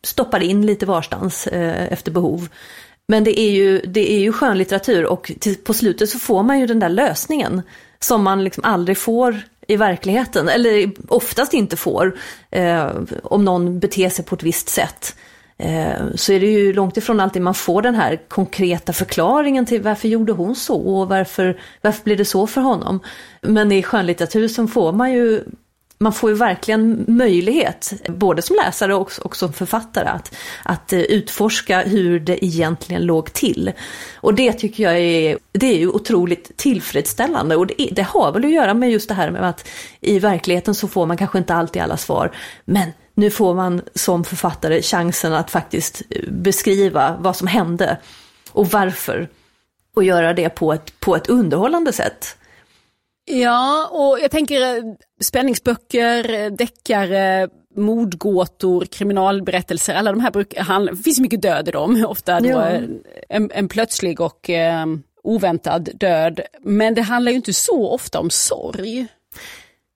stoppar 0.03 0.43
in 0.43 0.65
lite 0.65 0.85
varstans 0.85 1.47
efter 1.47 2.11
behov. 2.11 2.49
Men 3.07 3.23
det 3.23 3.39
är 3.39 3.51
ju, 3.51 3.79
det 3.79 4.13
är 4.13 4.19
ju 4.19 4.31
skönlitteratur 4.31 5.05
och 5.05 5.31
till, 5.39 5.55
på 5.55 5.73
slutet 5.73 6.09
så 6.09 6.19
får 6.19 6.43
man 6.43 6.59
ju 6.59 6.67
den 6.67 6.79
där 6.79 6.89
lösningen 6.89 7.61
som 7.99 8.23
man 8.23 8.43
liksom 8.43 8.63
aldrig 8.63 8.97
får 8.97 9.41
i 9.67 9.75
verkligheten, 9.75 10.49
eller 10.49 10.91
oftast 11.07 11.53
inte 11.53 11.77
får, 11.77 12.17
eh, 12.51 12.91
om 13.23 13.45
någon 13.45 13.79
beter 13.79 14.09
sig 14.09 14.25
på 14.25 14.35
ett 14.35 14.43
visst 14.43 14.69
sätt. 14.69 15.15
Eh, 15.57 16.05
så 16.15 16.33
är 16.33 16.39
det 16.39 16.45
ju 16.45 16.73
långt 16.73 16.97
ifrån 16.97 17.19
alltid 17.19 17.41
man 17.41 17.53
får 17.53 17.81
den 17.81 17.95
här 17.95 18.19
konkreta 18.27 18.93
förklaringen 18.93 19.65
till 19.65 19.81
varför 19.81 20.07
gjorde 20.07 20.31
hon 20.31 20.55
så 20.55 20.75
och 20.75 21.09
varför, 21.09 21.59
varför 21.81 22.03
blev 22.03 22.17
det 22.17 22.25
så 22.25 22.47
för 22.47 22.61
honom. 22.61 22.99
Men 23.41 23.71
i 23.71 23.83
skönlitteratur 23.83 24.47
så 24.47 24.67
får 24.67 24.91
man 24.91 25.13
ju 25.13 25.43
man 26.03 26.13
får 26.13 26.29
ju 26.29 26.35
verkligen 26.35 27.05
möjlighet, 27.07 27.93
både 28.07 28.41
som 28.41 28.55
läsare 28.65 28.95
och, 28.95 29.11
och 29.21 29.35
som 29.35 29.53
författare, 29.53 30.07
att, 30.09 30.35
att 30.63 30.93
eh, 30.93 30.99
utforska 30.99 31.81
hur 31.81 32.19
det 32.19 32.45
egentligen 32.45 33.05
låg 33.05 33.33
till. 33.33 33.71
Och 34.15 34.33
det 34.33 34.53
tycker 34.53 34.83
jag 34.83 34.99
är, 34.99 35.37
det 35.51 35.67
är 35.67 35.77
ju 35.77 35.87
otroligt 35.87 36.57
tillfredsställande 36.57 37.55
och 37.55 37.67
det, 37.67 37.89
det 37.91 38.01
har 38.01 38.31
väl 38.31 38.45
att 38.45 38.51
göra 38.51 38.73
med 38.73 38.91
just 38.91 39.09
det 39.09 39.15
här 39.15 39.31
med 39.31 39.49
att 39.49 39.67
i 40.01 40.19
verkligheten 40.19 40.75
så 40.75 40.87
får 40.87 41.05
man 41.05 41.17
kanske 41.17 41.37
inte 41.37 41.53
alltid 41.53 41.81
alla 41.81 41.97
svar, 41.97 42.35
men 42.65 42.91
nu 43.15 43.29
får 43.29 43.53
man 43.53 43.81
som 43.95 44.23
författare 44.23 44.81
chansen 44.81 45.33
att 45.33 45.51
faktiskt 45.51 46.01
eh, 46.09 46.31
beskriva 46.31 47.17
vad 47.19 47.35
som 47.35 47.47
hände 47.47 47.97
och 48.51 48.67
varför. 48.67 49.29
Och 49.95 50.03
göra 50.03 50.33
det 50.33 50.49
på 50.49 50.73
ett, 50.73 50.99
på 50.99 51.15
ett 51.15 51.29
underhållande 51.29 51.93
sätt. 51.93 52.37
Ja, 53.25 53.87
och 53.91 54.19
jag 54.19 54.31
tänker 54.31 54.61
eh, 54.61 54.83
spänningsböcker, 55.21 56.33
eh, 56.33 56.51
deckare, 56.51 57.49
mordgåtor, 57.75 58.85
kriminalberättelser, 58.85 59.93
alla 59.93 60.11
de 60.11 60.19
här 60.19 60.31
brukar, 60.31 60.91
det 60.91 61.03
finns 61.03 61.19
mycket 61.19 61.41
död 61.41 61.67
i 61.67 61.71
dem, 61.71 62.05
ofta 62.09 62.39
då 62.39 62.49
ja. 62.49 62.69
en, 63.29 63.51
en, 63.53 63.67
plötslig 63.67 64.21
och 64.21 64.49
eh, 64.49 64.85
oväntad 65.23 65.89
död. 65.93 66.41
Men 66.61 66.93
det 66.93 67.01
handlar 67.01 67.31
ju 67.31 67.35
inte 67.35 67.53
så 67.53 67.89
ofta 67.89 68.19
om 68.19 68.29
sorg. 68.29 69.07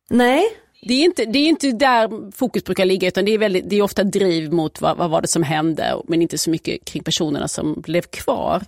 Nej. 0.10 0.46
Det 0.82 0.94
är 0.94 1.04
inte, 1.04 1.26
det 1.26 1.40
är 1.40 1.48
inte 1.48 1.72
där 1.72 2.32
fokus 2.32 2.64
brukar 2.64 2.86
ligga 2.86 3.08
utan 3.08 3.26
det 3.26 3.32
är, 3.32 3.38
väldigt, 3.38 3.70
det 3.70 3.76
är 3.76 3.82
ofta 3.82 4.04
driv 4.04 4.54
mot 4.54 4.82
vad, 4.82 4.98
vad 4.98 5.10
var 5.10 5.22
det 5.22 5.28
som 5.28 5.44
hände 5.44 5.96
men 6.08 6.22
inte 6.22 6.38
så 6.38 6.50
mycket 6.50 6.86
kring 6.86 7.04
personerna 7.04 7.48
som 7.48 7.82
blev 7.82 8.02
kvar. 8.02 8.64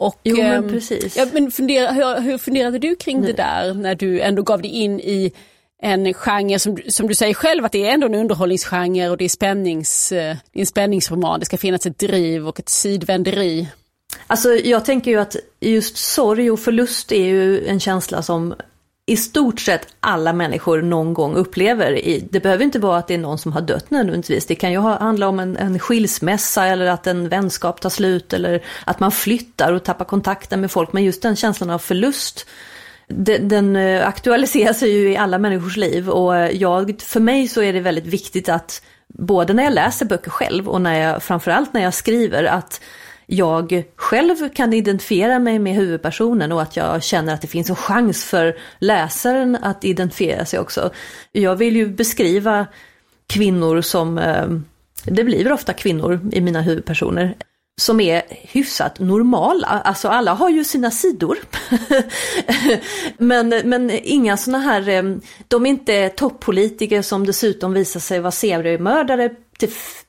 Och, 0.00 0.20
jo, 0.24 0.36
men 0.36 0.64
ehm, 0.64 0.68
precis. 0.68 1.16
Ja, 1.16 1.26
men 1.32 1.50
fundera, 1.50 1.92
hur, 1.92 2.20
hur 2.20 2.38
funderade 2.38 2.78
du 2.78 2.96
kring 2.96 3.20
Nej. 3.20 3.32
det 3.32 3.42
där 3.42 3.74
när 3.74 3.94
du 3.94 4.20
ändå 4.20 4.42
gav 4.42 4.62
dig 4.62 4.70
in 4.70 5.00
i 5.00 5.32
en 5.82 6.14
genre 6.14 6.58
som, 6.58 6.78
som 6.88 7.08
du 7.08 7.14
säger 7.14 7.34
själv 7.34 7.64
att 7.64 7.72
det 7.72 7.86
är 7.86 7.94
ändå 7.94 8.06
en 8.06 8.14
underhållningsgenre 8.14 9.10
och 9.10 9.16
det 9.16 9.24
är, 9.24 9.28
spännings, 9.28 10.12
eh, 10.12 10.36
det 10.52 10.58
är 10.58 10.60
en 10.60 10.66
spänningsroman. 10.66 11.40
Det 11.40 11.46
ska 11.46 11.56
finnas 11.56 11.86
ett 11.86 11.98
driv 11.98 12.48
och 12.48 12.60
ett 12.60 12.68
sidvänderi. 12.68 13.68
Alltså 14.26 14.54
jag 14.54 14.84
tänker 14.84 15.10
ju 15.10 15.20
att 15.20 15.36
just 15.60 15.96
sorg 15.96 16.50
och 16.50 16.60
förlust 16.60 17.12
är 17.12 17.24
ju 17.24 17.66
en 17.66 17.80
känsla 17.80 18.22
som 18.22 18.54
i 19.06 19.16
stort 19.16 19.60
sett 19.60 19.86
alla 20.00 20.32
människor 20.32 20.82
någon 20.82 21.14
gång 21.14 21.34
upplever. 21.34 22.00
Det 22.30 22.40
behöver 22.40 22.64
inte 22.64 22.78
vara 22.78 22.98
att 22.98 23.08
det 23.08 23.14
är 23.14 23.18
någon 23.18 23.38
som 23.38 23.52
har 23.52 23.60
dött 23.60 23.90
nödvändigtvis. 23.90 24.46
Det 24.46 24.54
kan 24.54 24.72
ju 24.72 24.78
handla 24.78 25.28
om 25.28 25.40
en, 25.40 25.56
en 25.56 25.78
skilsmässa 25.78 26.66
eller 26.66 26.86
att 26.86 27.06
en 27.06 27.28
vänskap 27.28 27.80
tar 27.80 27.90
slut 27.90 28.32
eller 28.32 28.64
att 28.84 29.00
man 29.00 29.12
flyttar 29.12 29.72
och 29.72 29.84
tappar 29.84 30.04
kontakten 30.04 30.60
med 30.60 30.70
folk. 30.70 30.92
Men 30.92 31.04
just 31.04 31.22
den 31.22 31.36
känslan 31.36 31.70
av 31.70 31.78
förlust 31.78 32.46
den, 33.10 33.48
den 33.48 33.76
aktualiserar 34.02 34.72
sig 34.72 34.90
ju 34.90 35.12
i 35.12 35.16
alla 35.16 35.38
människors 35.38 35.76
liv 35.76 36.10
och 36.10 36.36
eh, 36.36 36.50
jag, 36.50 37.00
för 37.00 37.20
mig 37.20 37.48
så 37.48 37.62
är 37.62 37.72
det 37.72 37.80
väldigt 37.80 38.06
viktigt 38.06 38.48
att 38.48 38.82
både 39.08 39.52
när 39.52 39.64
jag 39.64 39.72
läser 39.72 40.06
böcker 40.06 40.30
själv 40.30 40.68
och 40.68 40.80
när 40.80 41.00
jag, 41.00 41.22
framförallt 41.22 41.72
när 41.72 41.82
jag 41.82 41.94
skriver 41.94 42.44
att 42.44 42.80
jag 43.32 43.84
själv 43.96 44.48
kan 44.48 44.72
identifiera 44.72 45.38
mig 45.38 45.58
med 45.58 45.74
huvudpersonen 45.74 46.52
och 46.52 46.62
att 46.62 46.76
jag 46.76 47.02
känner 47.02 47.34
att 47.34 47.40
det 47.40 47.48
finns 47.48 47.70
en 47.70 47.76
chans 47.76 48.24
för 48.24 48.58
läsaren 48.78 49.56
att 49.62 49.84
identifiera 49.84 50.44
sig 50.44 50.58
också. 50.58 50.90
Jag 51.32 51.56
vill 51.56 51.76
ju 51.76 51.88
beskriva 51.88 52.66
kvinnor 53.26 53.80
som, 53.80 54.18
ehm, 54.18 54.64
det 55.04 55.24
blir 55.24 55.52
ofta 55.52 55.72
kvinnor 55.72 56.20
i 56.32 56.40
mina 56.40 56.60
huvudpersoner, 56.60 57.36
som 57.80 58.00
är 58.00 58.22
hyfsat 58.28 58.98
normala. 58.98 59.66
Alltså 59.66 60.08
alla 60.08 60.34
har 60.34 60.50
ju 60.50 60.64
sina 60.64 60.90
sidor. 60.90 61.38
men, 63.18 63.48
men 63.64 63.90
inga 63.90 64.36
sådana 64.36 64.58
här, 64.58 64.88
ehm, 64.88 65.20
de 65.48 65.66
är 65.66 65.70
inte 65.70 66.08
toppolitiker 66.08 67.02
som 67.02 67.26
dessutom 67.26 67.72
visar 67.72 68.00
sig 68.00 68.20
vara 68.20 68.32
seriemördare 68.32 69.30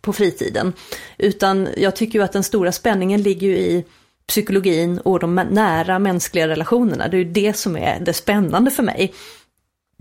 på 0.01 0.13
fritiden. 0.13 0.73
Utan 1.17 1.67
jag 1.77 1.95
tycker 1.95 2.19
ju 2.19 2.25
att 2.25 2.33
den 2.33 2.43
stora 2.43 2.71
spänningen 2.71 3.21
ligger 3.21 3.47
ju 3.47 3.57
i 3.57 3.85
psykologin 4.27 4.99
och 4.99 5.19
de 5.19 5.35
nära 5.35 5.99
mänskliga 5.99 6.47
relationerna. 6.47 7.07
Det 7.07 7.17
är 7.17 7.23
ju 7.23 7.31
det 7.31 7.53
som 7.53 7.77
är 7.77 7.99
det 7.99 8.13
spännande 8.13 8.71
för 8.71 8.83
mig. 8.83 9.13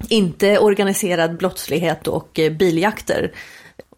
Inte 0.09 0.59
organiserad 0.59 1.37
brottslighet 1.37 2.09
och 2.09 2.39
eh, 2.39 2.53
biljakter. 2.53 3.33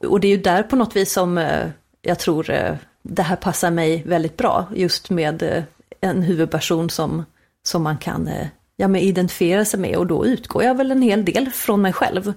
Och 0.01 0.21
det 0.21 0.27
är 0.27 0.37
ju 0.37 0.43
där 0.43 0.63
på 0.63 0.77
något 0.77 0.97
vis 0.97 1.13
som 1.13 1.39
eh, 1.39 1.69
jag 2.03 2.19
tror 2.19 2.51
eh, 2.51 2.75
det 3.03 3.23
här 3.23 3.37
passar 3.37 3.71
mig 3.71 4.03
väldigt 4.07 4.37
bra. 4.37 4.67
Just 4.75 5.11
med 5.11 5.65
en 6.01 6.23
huvudperson 6.23 6.91
som, 6.91 7.25
som 7.63 7.83
man 7.83 7.99
kan 7.99 8.31
ja, 8.77 8.89
men 8.89 9.01
identifiera 9.01 9.65
sig 9.65 9.81
med 9.81 9.97
och 9.97 10.07
då 10.07 10.27
utgår 10.27 10.65
jag 10.65 10.75
väl 10.75 10.91
en 10.91 11.03
hel 11.03 11.25
del 11.25 11.51
från 11.51 11.83
mig 11.83 11.93
själv. 11.93 12.33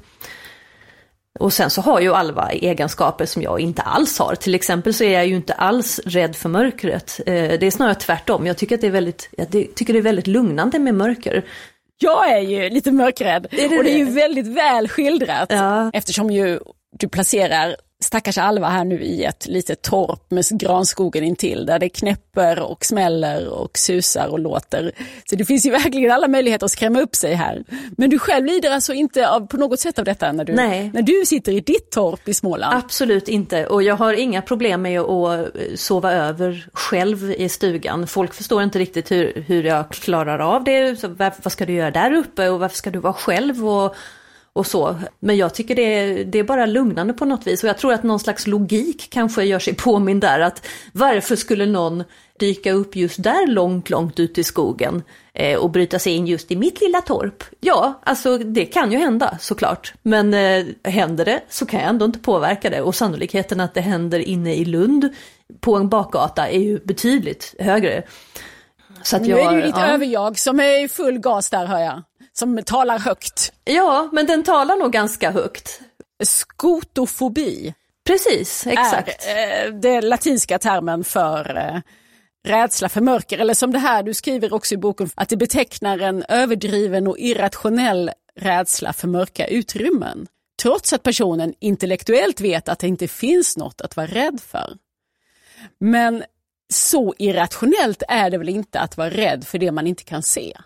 Och 1.40 1.54
sen 1.54 1.70
så 1.70 1.82
har 1.82 2.00
ju 2.00 2.14
Alva 2.14 2.52
egenskaper 2.52 3.26
som 3.26 3.42
jag 3.42 3.60
inte 3.60 3.82
alls 3.82 4.20
har. 4.20 4.36
Till 4.36 4.56
exempel 4.56 4.94
så 4.94 5.04
är 5.04 5.14
jag 5.14 5.28
ju 5.28 5.36
inte 5.36 5.54
alls 5.54 6.00
rädd 6.06 6.36
för 6.36 6.50
mörkret. 6.50 7.20
Eh, 7.26 7.34
det 7.34 7.64
är 7.64 7.72
snarare 7.72 7.96
tvärtom. 7.96 8.48
Jag 8.48 8.58
tycker 8.58 8.76
att 8.76 8.82
det 8.82 8.88
är 8.88 8.92
väldigt, 8.92 9.30
jag 9.38 9.52
tycker 9.52 9.94
det 9.94 10.00
är 10.00 10.04
väldigt 10.04 10.28
lugnande 10.28 10.80
med 10.80 10.96
mörker. 10.96 11.46
Jag 11.98 12.32
är 12.32 12.40
ju 12.40 12.70
lite 12.70 12.92
mörkrädd 12.92 13.48
Är 13.52 13.70
det 13.70 13.78
och 13.78 13.84
det 13.84 13.92
är 13.92 13.98
ju 13.98 14.06
väldigt 14.06 14.48
väl 14.48 14.88
skildrat. 14.88 15.48
Ja. 15.52 15.92
Eftersom 15.94 16.32
ju 16.32 16.60
du 17.00 17.08
placerar 17.10 17.76
stackars 18.04 18.38
Alva 18.38 18.70
här 18.70 18.86
nu 18.86 19.04
i 19.04 19.24
ett 19.24 19.48
litet 19.48 19.82
torp 19.82 20.32
med 20.32 20.46
granskogen 20.52 21.24
intill 21.24 21.66
där 21.66 21.80
det 21.80 21.90
knäpper 21.90 22.60
och 22.60 22.86
smäller 22.86 23.48
och 23.48 23.78
susar 23.78 24.28
och 24.28 24.40
låter. 24.40 24.92
Så 25.30 25.36
det 25.36 25.46
finns 25.46 25.66
ju 25.66 25.72
verkligen 25.84 26.12
alla 26.12 26.28
möjligheter 26.28 26.66
att 26.66 26.72
skrämma 26.72 27.02
upp 27.02 27.16
sig 27.16 27.34
här. 27.34 27.64
Men 27.98 28.10
du 28.10 28.20
själv 28.20 28.46
lider 28.46 28.72
alltså 28.72 28.94
inte 28.94 29.30
av, 29.30 29.48
på 29.48 29.58
något 29.58 29.80
sätt 29.80 30.00
av 30.00 30.06
detta 30.06 30.32
när 30.32 30.46
du, 30.46 30.54
Nej. 30.54 30.92
när 30.94 31.02
du 31.02 31.26
sitter 31.26 31.52
i 31.52 31.60
ditt 31.60 31.92
torp 31.92 32.28
i 32.28 32.34
Småland? 32.34 32.78
Absolut 32.78 33.28
inte. 33.28 33.68
Och 33.68 33.84
jag 33.84 33.96
har 33.96 34.14
inga 34.14 34.42
problem 34.42 34.82
med 34.82 35.02
att 35.02 35.48
sova 35.76 36.14
över 36.14 36.68
själv 36.74 37.32
i 37.32 37.50
stugan. 37.50 38.08
Folk 38.08 38.34
förstår 38.34 38.64
inte 38.64 38.80
riktigt 38.80 39.12
hur, 39.12 39.44
hur 39.48 39.64
jag 39.64 39.90
klarar 39.90 40.40
av 40.40 40.64
det. 40.64 41.00
Så 41.00 41.08
varför, 41.08 41.42
vad 41.44 41.52
ska 41.52 41.66
du 41.66 41.74
göra 41.74 41.92
där 41.92 42.14
uppe 42.14 42.50
och 42.50 42.60
varför 42.60 42.78
ska 42.78 42.90
du 42.90 43.00
vara 43.00 43.14
själv? 43.14 43.68
Och, 43.70 43.96
och 44.56 44.68
så. 44.68 44.96
Men 45.20 45.38
jag 45.38 45.54
tycker 45.54 45.76
det 45.76 45.82
är, 45.82 46.26
det 46.26 46.40
är 46.40 46.44
bara 46.44 46.66
lugnande 46.66 47.14
på 47.14 47.26
något 47.26 47.48
vis. 47.48 47.64
Och 47.64 47.70
jag 47.70 47.78
tror 47.78 47.94
att 47.94 48.04
någon 48.04 48.20
slags 48.20 48.48
logik 48.48 49.08
kanske 49.10 49.44
gör 49.44 49.60
sig 49.60 49.76
påmind 49.76 50.22
där. 50.22 50.40
Att 50.40 50.68
varför 50.92 51.36
skulle 51.36 51.66
någon 51.66 52.04
dyka 52.40 52.72
upp 52.72 52.96
just 52.96 53.24
där 53.24 53.48
långt, 53.48 53.90
långt 53.90 54.20
ute 54.20 54.42
i 54.42 54.44
skogen 54.44 55.04
eh, 55.34 55.58
och 55.58 55.70
bryta 55.70 56.00
sig 56.00 56.14
in 56.14 56.28
just 56.28 56.52
i 56.52 56.56
mitt 56.56 56.82
lilla 56.82 57.02
torp? 57.02 57.44
Ja, 57.60 58.02
alltså 58.04 58.38
det 58.38 58.66
kan 58.66 58.92
ju 58.92 58.98
hända 58.98 59.38
såklart. 59.40 59.94
Men 60.02 60.34
eh, 60.34 60.66
händer 60.84 61.26
det 61.26 61.42
så 61.50 61.66
kan 61.66 61.80
jag 61.80 61.90
ändå 61.90 62.06
inte 62.06 62.20
påverka 62.20 62.70
det. 62.70 62.82
Och 62.82 62.96
sannolikheten 62.96 63.60
att 63.60 63.74
det 63.74 63.82
händer 63.82 64.20
inne 64.20 64.56
i 64.56 64.66
Lund 64.66 65.10
på 65.60 65.76
en 65.76 65.90
bakgata 65.90 66.50
är 66.50 66.60
ju 66.60 66.80
betydligt 66.80 67.56
högre. 67.60 68.04
Så 69.04 69.16
att 69.16 69.22
nu 69.22 69.30
jag, 69.30 69.40
är 69.40 69.50
det 69.50 69.56
ju 69.56 69.62
ditt 69.62 69.78
ja. 69.78 69.88
överjag 69.88 70.40
som 70.40 70.60
är 70.60 70.84
i 70.84 70.88
full 70.88 71.20
gas 71.20 71.50
där 71.50 71.66
hör 71.66 71.80
jag. 71.80 72.02
Som 72.38 72.64
talar 72.64 73.00
högt. 73.00 73.54
Ja, 73.64 74.10
men 74.12 74.26
den 74.26 74.44
talar 74.44 74.76
nog 74.76 74.92
ganska 74.92 75.32
högt. 75.32 75.82
Skotofobi. 76.24 77.74
Precis, 78.08 78.68
exakt. 78.68 79.26
är 79.26 79.68
eh, 79.68 79.74
den 79.74 80.10
latinska 80.10 80.60
termen 80.60 81.04
för 81.04 81.58
eh, 81.58 81.82
rädsla 82.48 82.90
för 82.90 83.02
mörker. 83.02 83.38
Eller 83.38 83.54
som 83.54 83.72
det 83.72 83.80
här 83.80 84.04
du 84.04 84.14
skriver 84.14 84.54
också 84.54 84.74
i 84.74 84.78
boken, 84.78 85.10
att 85.16 85.30
det 85.30 85.38
betecknar 85.38 86.00
en 86.00 86.24
överdriven 86.24 87.08
och 87.08 87.20
irrationell 87.20 88.12
rädsla 88.36 88.94
för 88.94 89.08
mörka 89.08 89.48
utrymmen. 89.48 90.28
Trots 90.62 90.94
att 90.94 91.04
personen 91.04 91.54
intellektuellt 91.60 92.42
vet 92.42 92.70
att 92.70 92.80
det 92.80 92.88
inte 92.88 93.08
finns 93.08 93.58
något 93.58 93.82
att 93.82 93.96
vara 93.96 94.08
rädd 94.08 94.40
för. 94.48 94.78
Men 95.80 96.24
så 96.74 97.14
irrationellt 97.18 98.04
är 98.08 98.30
det 98.30 98.38
väl 98.38 98.50
inte 98.50 98.80
att 98.80 98.98
vara 98.98 99.10
rädd 99.10 99.48
för 99.48 99.58
det 99.58 99.72
man 99.72 99.88
inte 99.88 100.04
kan 100.04 100.24
se? 100.24 100.58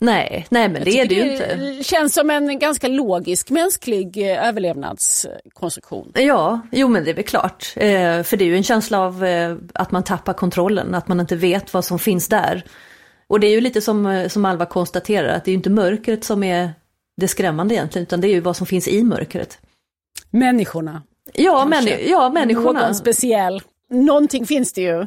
Nej, 0.00 0.46
nej 0.50 0.68
men 0.68 0.84
det 0.84 0.90
är 1.00 1.06
det 1.08 1.14
ju 1.14 1.32
inte. 1.32 1.54
Det 1.56 1.84
känns 1.86 2.14
som 2.14 2.30
en 2.30 2.58
ganska 2.58 2.88
logisk 2.88 3.50
mänsklig 3.50 4.16
eh, 4.30 4.48
överlevnadskonstruktion. 4.48 6.12
Ja, 6.14 6.60
jo 6.72 6.88
men 6.88 7.04
det 7.04 7.10
är 7.10 7.14
väl 7.14 7.24
klart. 7.24 7.72
Eh, 7.76 8.22
för 8.22 8.36
det 8.36 8.44
är 8.44 8.46
ju 8.46 8.56
en 8.56 8.62
känsla 8.62 9.00
av 9.00 9.24
eh, 9.24 9.56
att 9.74 9.90
man 9.90 10.02
tappar 10.02 10.32
kontrollen, 10.32 10.94
att 10.94 11.08
man 11.08 11.20
inte 11.20 11.36
vet 11.36 11.74
vad 11.74 11.84
som 11.84 11.98
finns 11.98 12.28
där. 12.28 12.64
Och 13.26 13.40
det 13.40 13.46
är 13.46 13.50
ju 13.50 13.60
lite 13.60 13.80
som, 13.80 14.06
eh, 14.06 14.28
som 14.28 14.44
Alva 14.44 14.66
konstaterar, 14.66 15.28
att 15.28 15.44
det 15.44 15.48
är 15.50 15.52
ju 15.52 15.56
inte 15.56 15.70
mörkret 15.70 16.24
som 16.24 16.42
är 16.42 16.70
det 17.16 17.28
skrämmande 17.28 17.74
egentligen, 17.74 18.02
utan 18.02 18.20
det 18.20 18.28
är 18.28 18.32
ju 18.32 18.40
vad 18.40 18.56
som 18.56 18.66
finns 18.66 18.88
i 18.88 19.02
mörkret. 19.02 19.58
Människorna. 20.30 21.02
Ja, 21.34 21.64
männi- 21.70 22.06
ja 22.10 22.30
människorna. 22.30 22.80
Någon 22.86 22.94
speciell. 22.94 23.62
Någonting 23.90 24.46
finns 24.46 24.72
det 24.72 24.82
ju 24.82 25.06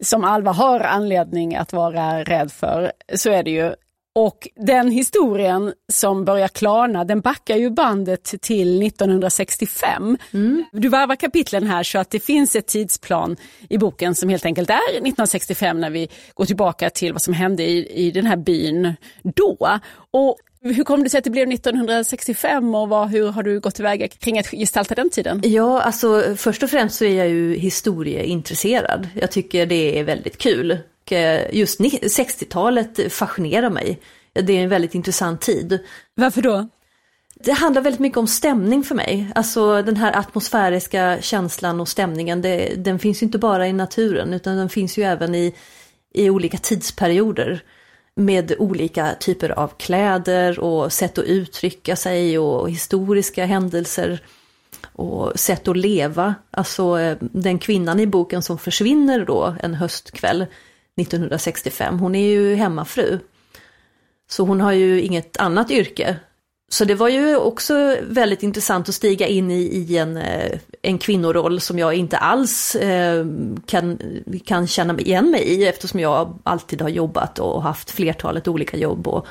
som 0.00 0.24
Alva 0.24 0.52
har 0.52 0.80
anledning 0.80 1.56
att 1.56 1.72
vara 1.72 2.22
rädd 2.24 2.52
för. 2.52 2.92
Så 3.14 3.30
är 3.30 3.42
det 3.42 3.50
ju. 3.50 3.74
Och 4.14 4.48
den 4.56 4.90
historien 4.90 5.72
som 5.92 6.24
börjar 6.24 6.48
klarna, 6.48 7.04
den 7.04 7.20
backar 7.20 7.56
ju 7.56 7.70
bandet 7.70 8.34
till 8.42 8.82
1965. 8.82 10.18
Du 10.72 10.88
varvar 10.88 11.16
kapitlen 11.16 11.66
här 11.66 11.82
så 11.82 11.98
att 11.98 12.10
det 12.10 12.20
finns 12.20 12.56
ett 12.56 12.66
tidsplan 12.66 13.36
i 13.68 13.78
boken 13.78 14.14
som 14.14 14.28
helt 14.28 14.44
enkelt 14.44 14.70
är 14.70 14.74
1965 14.74 15.80
när 15.80 15.90
vi 15.90 16.08
går 16.34 16.44
tillbaka 16.44 16.90
till 16.90 17.12
vad 17.12 17.22
som 17.22 17.34
hände 17.34 17.62
i, 17.62 18.06
i 18.06 18.10
den 18.10 18.26
här 18.26 18.36
byn 18.36 18.94
då. 19.22 19.78
Och 20.10 20.36
hur 20.60 20.84
kom 20.84 21.04
det 21.04 21.10
sig 21.10 21.18
att 21.18 21.24
det 21.24 21.30
blev 21.30 21.52
1965 21.52 22.74
och 22.74 22.88
vad, 22.88 23.08
hur 23.08 23.28
har 23.28 23.42
du 23.42 23.60
gått 23.60 23.74
tillväga 23.74 24.08
kring 24.08 24.38
att 24.38 24.50
gestalta 24.50 24.94
den 24.94 25.10
tiden? 25.10 25.40
Ja, 25.44 25.82
alltså 25.82 26.34
först 26.36 26.62
och 26.62 26.70
främst 26.70 26.96
så 26.96 27.04
är 27.04 27.18
jag 27.18 27.28
ju 27.28 27.54
historieintresserad. 27.54 29.08
Jag 29.14 29.30
tycker 29.30 29.66
det 29.66 29.98
är 29.98 30.04
väldigt 30.04 30.38
kul. 30.38 30.78
Och, 31.02 31.12
eh, 31.12 31.46
Just 31.52 31.80
ni- 31.80 32.00
60-talet 32.08 33.12
fascinerar 33.12 33.70
mig. 33.70 34.00
Det 34.32 34.52
är 34.52 34.62
en 34.62 34.68
väldigt 34.68 34.94
intressant 34.94 35.40
tid. 35.40 35.78
Varför 36.14 36.42
då? 36.42 36.68
Det 37.34 37.52
handlar 37.52 37.82
väldigt 37.82 38.00
mycket 38.00 38.18
om 38.18 38.26
stämning 38.26 38.82
för 38.82 38.94
mig. 38.94 39.30
Alltså 39.34 39.82
den 39.82 39.96
här 39.96 40.18
atmosfäriska 40.18 41.18
känslan 41.20 41.80
och 41.80 41.88
stämningen, 41.88 42.42
det, 42.42 42.74
den 42.76 42.98
finns 42.98 43.22
ju 43.22 43.26
inte 43.26 43.38
bara 43.38 43.68
i 43.68 43.72
naturen 43.72 44.34
utan 44.34 44.56
den 44.56 44.68
finns 44.68 44.98
ju 44.98 45.02
även 45.02 45.34
i, 45.34 45.54
i 46.14 46.30
olika 46.30 46.58
tidsperioder. 46.58 47.62
Med 48.14 48.52
olika 48.58 49.14
typer 49.20 49.50
av 49.50 49.68
kläder 49.68 50.60
och 50.60 50.92
sätt 50.92 51.18
att 51.18 51.24
uttrycka 51.24 51.96
sig 51.96 52.38
och 52.38 52.70
historiska 52.70 53.44
händelser. 53.44 54.22
Och 54.92 55.32
sätt 55.40 55.68
att 55.68 55.76
leva. 55.76 56.34
Alltså 56.50 56.98
eh, 56.98 57.16
den 57.20 57.58
kvinnan 57.58 58.00
i 58.00 58.06
boken 58.06 58.42
som 58.42 58.58
försvinner 58.58 59.24
då 59.24 59.56
en 59.60 59.74
höstkväll 59.74 60.46
1965, 61.00 61.98
hon 61.98 62.14
är 62.14 62.28
ju 62.28 62.54
hemmafru. 62.54 63.18
Så 64.30 64.44
hon 64.44 64.60
har 64.60 64.72
ju 64.72 65.02
inget 65.02 65.36
annat 65.36 65.70
yrke. 65.70 66.16
Så 66.72 66.84
det 66.84 66.94
var 66.94 67.08
ju 67.08 67.36
också 67.36 67.96
väldigt 68.02 68.42
intressant 68.42 68.88
att 68.88 68.94
stiga 68.94 69.26
in 69.26 69.50
i, 69.50 69.60
i 69.62 69.98
en, 69.98 70.16
eh, 70.16 70.58
en 70.82 70.98
kvinnoroll 70.98 71.60
som 71.60 71.78
jag 71.78 71.94
inte 71.94 72.18
alls 72.18 72.74
eh, 72.74 73.26
kan, 73.66 73.98
kan 74.44 74.66
känna 74.66 74.98
igen 74.98 75.30
mig 75.30 75.42
i 75.42 75.66
eftersom 75.66 76.00
jag 76.00 76.38
alltid 76.42 76.82
har 76.82 76.88
jobbat 76.88 77.38
och 77.38 77.62
haft 77.62 77.90
flertalet 77.90 78.48
olika 78.48 78.76
jobb 78.76 79.08
och, 79.08 79.26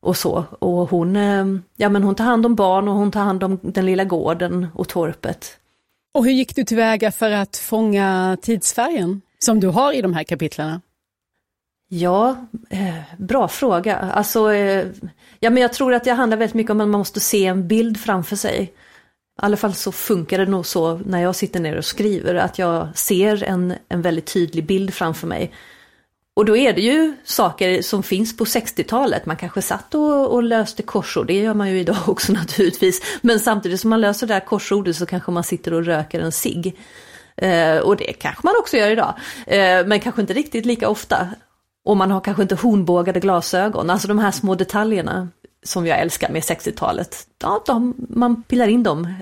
och 0.00 0.16
så. 0.16 0.44
Och 0.58 0.90
hon, 0.90 1.16
eh, 1.16 1.46
ja, 1.76 1.88
men 1.88 2.02
hon 2.02 2.14
tar 2.14 2.24
hand 2.24 2.46
om 2.46 2.54
barn 2.54 2.88
och 2.88 2.94
hon 2.94 3.10
tar 3.10 3.20
hand 3.20 3.44
om 3.44 3.58
den 3.62 3.86
lilla 3.86 4.04
gården 4.04 4.66
och 4.74 4.88
torpet. 4.88 5.56
Och 6.14 6.24
hur 6.24 6.32
gick 6.32 6.56
du 6.56 6.64
tillväga 6.64 7.12
för 7.12 7.30
att 7.30 7.56
fånga 7.56 8.36
tidsfärgen 8.42 9.20
som 9.42 9.60
du 9.60 9.68
har 9.68 9.92
i 9.92 10.02
de 10.02 10.14
här 10.14 10.24
kapitlerna? 10.24 10.80
Ja, 11.88 12.46
eh, 12.70 12.94
bra 13.18 13.48
fråga. 13.48 13.96
Alltså, 13.96 14.52
eh, 14.52 14.86
ja, 15.40 15.50
men 15.50 15.62
jag 15.62 15.72
tror 15.72 15.94
att 15.94 16.04
det 16.04 16.12
handlar 16.12 16.36
väldigt 16.36 16.54
mycket 16.54 16.70
om 16.70 16.80
att 16.80 16.88
man 16.88 16.98
måste 16.98 17.20
se 17.20 17.46
en 17.46 17.68
bild 17.68 18.00
framför 18.00 18.36
sig. 18.36 18.62
I 18.62 18.70
alla 19.36 19.56
fall 19.56 19.74
så 19.74 19.92
funkar 19.92 20.38
det 20.38 20.46
nog 20.46 20.66
så 20.66 21.00
när 21.06 21.22
jag 21.22 21.36
sitter 21.36 21.60
ner 21.60 21.76
och 21.76 21.84
skriver, 21.84 22.34
att 22.34 22.58
jag 22.58 22.88
ser 22.94 23.44
en, 23.44 23.74
en 23.88 24.02
väldigt 24.02 24.26
tydlig 24.32 24.66
bild 24.66 24.94
framför 24.94 25.26
mig. 25.26 25.52
Och 26.34 26.44
då 26.44 26.56
är 26.56 26.72
det 26.72 26.80
ju 26.80 27.14
saker 27.24 27.82
som 27.82 28.02
finns 28.02 28.36
på 28.36 28.44
60-talet. 28.44 29.26
Man 29.26 29.36
kanske 29.36 29.62
satt 29.62 29.94
och, 29.94 30.34
och 30.34 30.42
löste 30.42 30.82
korsord, 30.82 31.26
det 31.26 31.38
gör 31.38 31.54
man 31.54 31.70
ju 31.70 31.80
idag 31.80 31.96
också 32.06 32.32
naturligtvis. 32.32 33.02
Men 33.20 33.40
samtidigt 33.40 33.80
som 33.80 33.90
man 33.90 34.00
löser 34.00 34.26
det 34.26 34.34
här 34.34 34.40
korsordet 34.40 34.96
så 34.96 35.06
kanske 35.06 35.30
man 35.30 35.44
sitter 35.44 35.74
och 35.74 35.84
röker 35.84 36.20
en 36.20 36.32
cigg. 36.32 36.76
Eh, 37.36 37.78
och 37.78 37.96
det 37.96 38.12
kanske 38.12 38.40
man 38.46 38.54
också 38.60 38.76
gör 38.76 38.90
idag. 38.90 39.14
Eh, 39.46 39.86
men 39.86 40.00
kanske 40.00 40.20
inte 40.20 40.32
riktigt 40.32 40.66
lika 40.66 40.88
ofta. 40.88 41.28
Och 41.84 41.96
man 41.96 42.10
har 42.10 42.20
kanske 42.20 42.42
inte 42.42 42.54
hornbågade 42.54 43.20
glasögon, 43.20 43.90
alltså 43.90 44.08
de 44.08 44.18
här 44.18 44.30
små 44.30 44.54
detaljerna 44.54 45.28
som 45.62 45.86
jag 45.86 45.98
älskar 46.00 46.32
med 46.32 46.42
60-talet. 46.42 47.26
Ja, 47.42 47.62
de, 47.66 47.94
man 48.08 48.42
pillar 48.42 48.68
in 48.68 48.82
dem 48.82 49.14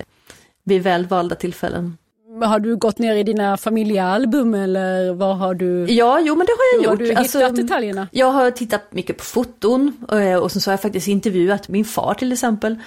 vid 0.65 0.83
väl 0.83 1.07
valda 1.07 1.35
tillfällen. 1.35 1.97
Har 2.45 2.61
du 2.61 2.77
gått 2.77 2.99
ner 2.99 3.17
i 3.17 3.23
dina 3.23 3.57
familjealbum 3.57 4.55
eller 4.55 5.13
vad 5.13 5.39
har 5.39 5.55
du? 5.55 5.87
Ja, 5.89 6.21
jo 6.21 6.37
men 6.37 6.47
det 6.47 6.53
har 6.53 6.83
jag 6.83 6.89
har 6.89 6.97
gjort. 6.97 7.09
du 7.09 7.15
Alltså, 7.15 7.39
hittat 7.39 7.57
detaljerna? 7.57 8.09
Jag 8.13 8.27
har 8.27 8.51
tittat 8.51 8.93
mycket 8.93 9.17
på 9.17 9.25
foton 9.25 9.93
eh, 10.13 10.35
och 10.35 10.53
sen 10.53 10.63
så 10.63 10.71
har 10.71 10.73
jag 10.73 10.83
faktiskt 10.83 11.09
intervjuat 11.09 11.69
min 11.69 11.85
far 11.85 12.15
till 12.15 12.33
exempel. 12.33 12.79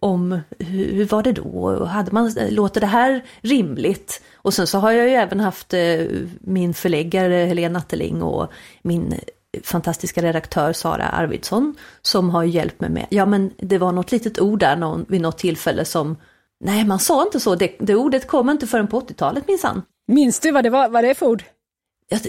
Om 0.00 0.40
hur, 0.58 0.92
hur 0.92 1.04
var 1.04 1.22
det 1.22 1.32
då? 1.32 1.84
Hade 1.84 2.12
man, 2.12 2.34
låter 2.50 2.80
det 2.80 2.86
här 2.86 3.24
rimligt? 3.40 4.22
Och 4.34 4.54
sen 4.54 4.66
så 4.66 4.78
har 4.78 4.92
jag 4.92 5.08
ju 5.08 5.14
även 5.14 5.40
haft 5.40 5.74
eh, 5.74 6.06
min 6.40 6.74
förläggare 6.74 7.34
Helena 7.34 7.78
Natteling 7.78 8.22
och 8.22 8.52
min 8.82 9.14
fantastiska 9.62 10.22
redaktör 10.22 10.72
Sara 10.72 11.08
Arvidsson 11.08 11.76
som 12.02 12.30
har 12.30 12.44
hjälpt 12.44 12.80
mig 12.80 12.90
med, 12.90 13.06
ja 13.10 13.26
men 13.26 13.52
det 13.56 13.78
var 13.78 13.92
något 13.92 14.12
litet 14.12 14.40
ord 14.40 14.58
där 14.58 14.76
någon, 14.76 15.06
vid 15.08 15.20
något 15.20 15.38
tillfälle 15.38 15.84
som, 15.84 16.16
nej 16.64 16.84
man 16.84 16.98
sa 16.98 17.22
inte 17.22 17.40
så, 17.40 17.54
det, 17.54 17.76
det 17.78 17.94
ordet 17.94 18.26
kom 18.26 18.50
inte 18.50 18.66
förrän 18.66 18.88
på 18.88 19.00
80-talet 19.00 19.48
minsann. 19.48 19.82
Minns 20.08 20.40
du 20.40 20.50
vad 20.50 20.64
det 20.64 20.70
var, 20.70 20.88
vad 20.88 21.04
det 21.04 21.10
är 21.10 21.14
för 21.14 21.26
ord? 21.26 21.42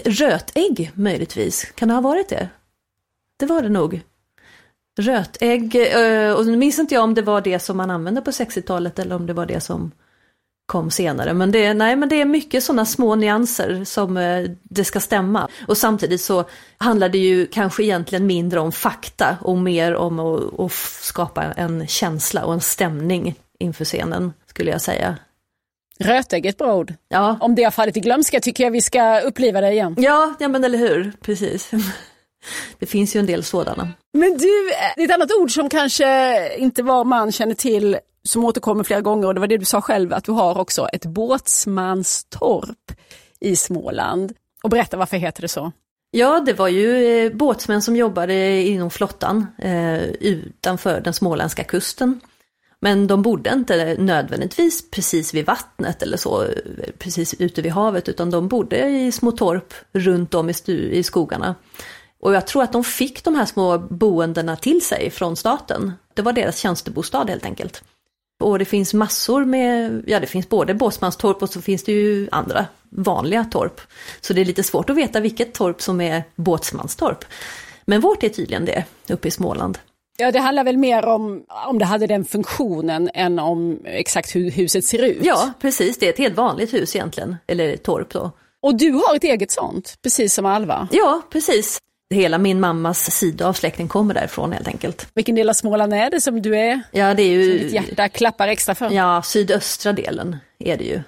Rötägg 0.04 0.90
möjligtvis, 0.94 1.64
kan 1.74 1.88
det 1.88 1.94
ha 1.94 2.00
varit 2.00 2.28
det? 2.28 2.48
Det 3.38 3.46
var 3.46 3.62
det 3.62 3.68
nog. 3.68 4.00
Rötägg, 4.98 5.76
eh, 5.76 6.32
och 6.32 6.46
nu 6.46 6.56
minns 6.56 6.78
inte 6.78 6.94
jag 6.94 7.04
om 7.04 7.14
det 7.14 7.22
var 7.22 7.40
det 7.40 7.58
som 7.58 7.76
man 7.76 7.90
använde 7.90 8.22
på 8.22 8.30
60-talet 8.30 8.98
eller 8.98 9.16
om 9.16 9.26
det 9.26 9.32
var 9.32 9.46
det 9.46 9.60
som 9.60 9.92
kom 10.66 10.90
senare. 10.90 11.34
Men 11.34 11.52
det, 11.52 11.74
nej, 11.74 11.96
men 11.96 12.08
det 12.08 12.20
är 12.20 12.24
mycket 12.24 12.64
sådana 12.64 12.84
små 12.84 13.14
nyanser 13.14 13.84
som 13.84 14.16
eh, 14.16 14.50
det 14.62 14.84
ska 14.84 15.00
stämma. 15.00 15.48
Och 15.68 15.76
samtidigt 15.76 16.20
så 16.20 16.44
handlar 16.78 17.08
det 17.08 17.18
ju 17.18 17.46
kanske 17.46 17.82
egentligen 17.84 18.26
mindre 18.26 18.60
om 18.60 18.72
fakta 18.72 19.36
och 19.40 19.58
mer 19.58 19.94
om 19.94 20.18
att, 20.18 20.60
att 20.60 20.72
skapa 21.00 21.42
en 21.42 21.86
känsla 21.86 22.44
och 22.44 22.52
en 22.52 22.60
stämning 22.60 23.34
inför 23.58 23.84
scenen, 23.84 24.32
skulle 24.46 24.70
jag 24.70 24.80
säga. 24.80 25.18
Rötägg 25.98 26.46
är 26.46 26.50
ett 26.50 26.58
bra 26.58 26.74
ord. 26.74 26.94
Ja. 27.08 27.36
Om 27.40 27.54
det 27.54 27.64
har 27.64 27.70
fallit 27.70 27.96
i 27.96 28.00
glömska 28.00 28.40
tycker 28.40 28.64
jag 28.64 28.70
vi 28.70 28.80
ska 28.80 29.20
uppliva 29.20 29.60
det 29.60 29.72
igen. 29.72 29.94
Ja, 29.98 30.34
ja 30.38 30.48
men 30.48 30.64
eller 30.64 30.78
hur, 30.78 31.12
precis. 31.20 31.70
Det 32.78 32.86
finns 32.86 33.16
ju 33.16 33.20
en 33.20 33.26
del 33.26 33.44
sådana. 33.44 33.88
Men 34.12 34.30
du, 34.30 34.70
det 34.96 35.02
är 35.02 35.04
ett 35.04 35.14
annat 35.14 35.32
ord 35.40 35.54
som 35.54 35.68
kanske 35.68 36.56
inte 36.56 36.82
var 36.82 37.04
man 37.04 37.32
känner 37.32 37.54
till 37.54 37.98
som 38.24 38.44
återkommer 38.44 38.84
flera 38.84 39.00
gånger 39.00 39.26
och 39.26 39.34
det 39.34 39.40
var 39.40 39.46
det 39.46 39.58
du 39.58 39.64
sa 39.64 39.80
själv 39.80 40.12
att 40.12 40.24
du 40.24 40.32
har 40.32 40.58
också 40.58 40.88
ett 40.92 41.06
båtsmanstorp 41.06 42.92
i 43.40 43.56
Småland. 43.56 44.32
Och 44.62 44.70
berätta 44.70 44.96
varför 44.96 45.16
heter 45.16 45.42
det 45.42 45.48
så? 45.48 45.72
Ja, 46.10 46.40
det 46.40 46.52
var 46.52 46.68
ju 46.68 47.18
eh, 47.26 47.32
båtsmän 47.32 47.82
som 47.82 47.96
jobbade 47.96 48.62
inom 48.62 48.90
flottan 48.90 49.46
eh, 49.58 50.02
utanför 50.02 51.00
den 51.00 51.14
småländska 51.14 51.64
kusten. 51.64 52.20
Men 52.80 53.06
de 53.06 53.22
bodde 53.22 53.50
inte 53.52 53.96
nödvändigtvis 53.98 54.90
precis 54.90 55.34
vid 55.34 55.46
vattnet 55.46 56.02
eller 56.02 56.16
så, 56.16 56.46
precis 56.98 57.34
ute 57.34 57.62
vid 57.62 57.72
havet, 57.72 58.08
utan 58.08 58.30
de 58.30 58.48
bodde 58.48 58.88
i 58.88 59.12
små 59.12 59.32
torp 59.32 59.74
runt 59.92 60.34
om 60.34 60.50
i, 60.50 60.54
i 60.72 61.02
skogarna. 61.02 61.54
Och 62.22 62.34
jag 62.34 62.46
tror 62.46 62.62
att 62.62 62.72
de 62.72 62.84
fick 62.84 63.24
de 63.24 63.34
här 63.34 63.46
små 63.46 63.78
boendena 63.78 64.56
till 64.56 64.84
sig 64.84 65.10
från 65.10 65.36
staten. 65.36 65.92
Det 66.14 66.22
var 66.22 66.32
deras 66.32 66.58
tjänstebostad 66.58 67.24
helt 67.28 67.44
enkelt. 67.44 67.82
Och 68.42 68.58
det 68.58 68.64
finns 68.64 68.94
massor 68.94 69.44
med, 69.44 70.04
ja 70.06 70.20
det 70.20 70.26
finns 70.26 70.48
både 70.48 70.74
båtsmanstorp 70.74 71.42
och 71.42 71.50
så 71.50 71.62
finns 71.62 71.84
det 71.84 71.92
ju 71.92 72.28
andra 72.32 72.66
vanliga 72.90 73.44
torp. 73.44 73.80
Så 74.20 74.32
det 74.32 74.40
är 74.40 74.44
lite 74.44 74.62
svårt 74.62 74.90
att 74.90 74.96
veta 74.96 75.20
vilket 75.20 75.54
torp 75.54 75.82
som 75.82 76.00
är 76.00 76.22
båtsmanstorp. 76.36 77.24
Men 77.84 78.00
vårt 78.00 78.22
är 78.22 78.28
tydligen 78.28 78.64
det, 78.64 78.84
uppe 79.08 79.28
i 79.28 79.30
Småland. 79.30 79.78
Ja, 80.16 80.30
det 80.30 80.38
handlar 80.38 80.64
väl 80.64 80.76
mer 80.76 81.04
om 81.04 81.44
om 81.66 81.78
det 81.78 81.84
hade 81.84 82.06
den 82.06 82.24
funktionen 82.24 83.10
än 83.14 83.38
om 83.38 83.78
exakt 83.84 84.34
hur 84.34 84.50
huset 84.50 84.84
ser 84.84 85.02
ut. 85.02 85.18
Ja, 85.22 85.52
precis. 85.60 85.98
Det 85.98 86.06
är 86.06 86.10
ett 86.10 86.18
helt 86.18 86.36
vanligt 86.36 86.74
hus 86.74 86.96
egentligen, 86.96 87.36
eller 87.46 87.76
torp 87.76 88.10
då. 88.10 88.30
Och 88.62 88.74
du 88.74 88.92
har 88.92 89.16
ett 89.16 89.24
eget 89.24 89.50
sånt, 89.50 89.94
precis 90.02 90.34
som 90.34 90.46
Alva. 90.46 90.88
Ja, 90.92 91.22
precis. 91.30 91.78
Hela 92.12 92.38
min 92.38 92.60
mammas 92.60 93.10
sida 93.10 93.46
av 93.46 93.52
släkten 93.52 93.88
kommer 93.88 94.14
därifrån 94.14 94.52
helt 94.52 94.68
enkelt. 94.68 95.08
Vilken 95.14 95.34
del 95.34 95.48
av 95.48 95.54
Småland 95.54 95.94
är 95.94 96.10
det 96.10 96.20
som 96.20 96.42
du 96.42 96.56
är? 96.56 96.82
Ja, 96.90 97.14
det 97.14 97.22
är 97.22 97.30
ju... 97.30 97.58
Som 97.58 97.58
ditt 97.58 97.72
hjärta 97.72 98.08
klappar 98.08 98.48
extra 98.48 98.74
för? 98.74 98.90
Ja, 98.90 99.22
sydöstra 99.22 99.92
delen 99.92 100.36
är 100.58 100.76
det 100.76 100.84
ju. 100.84 101.00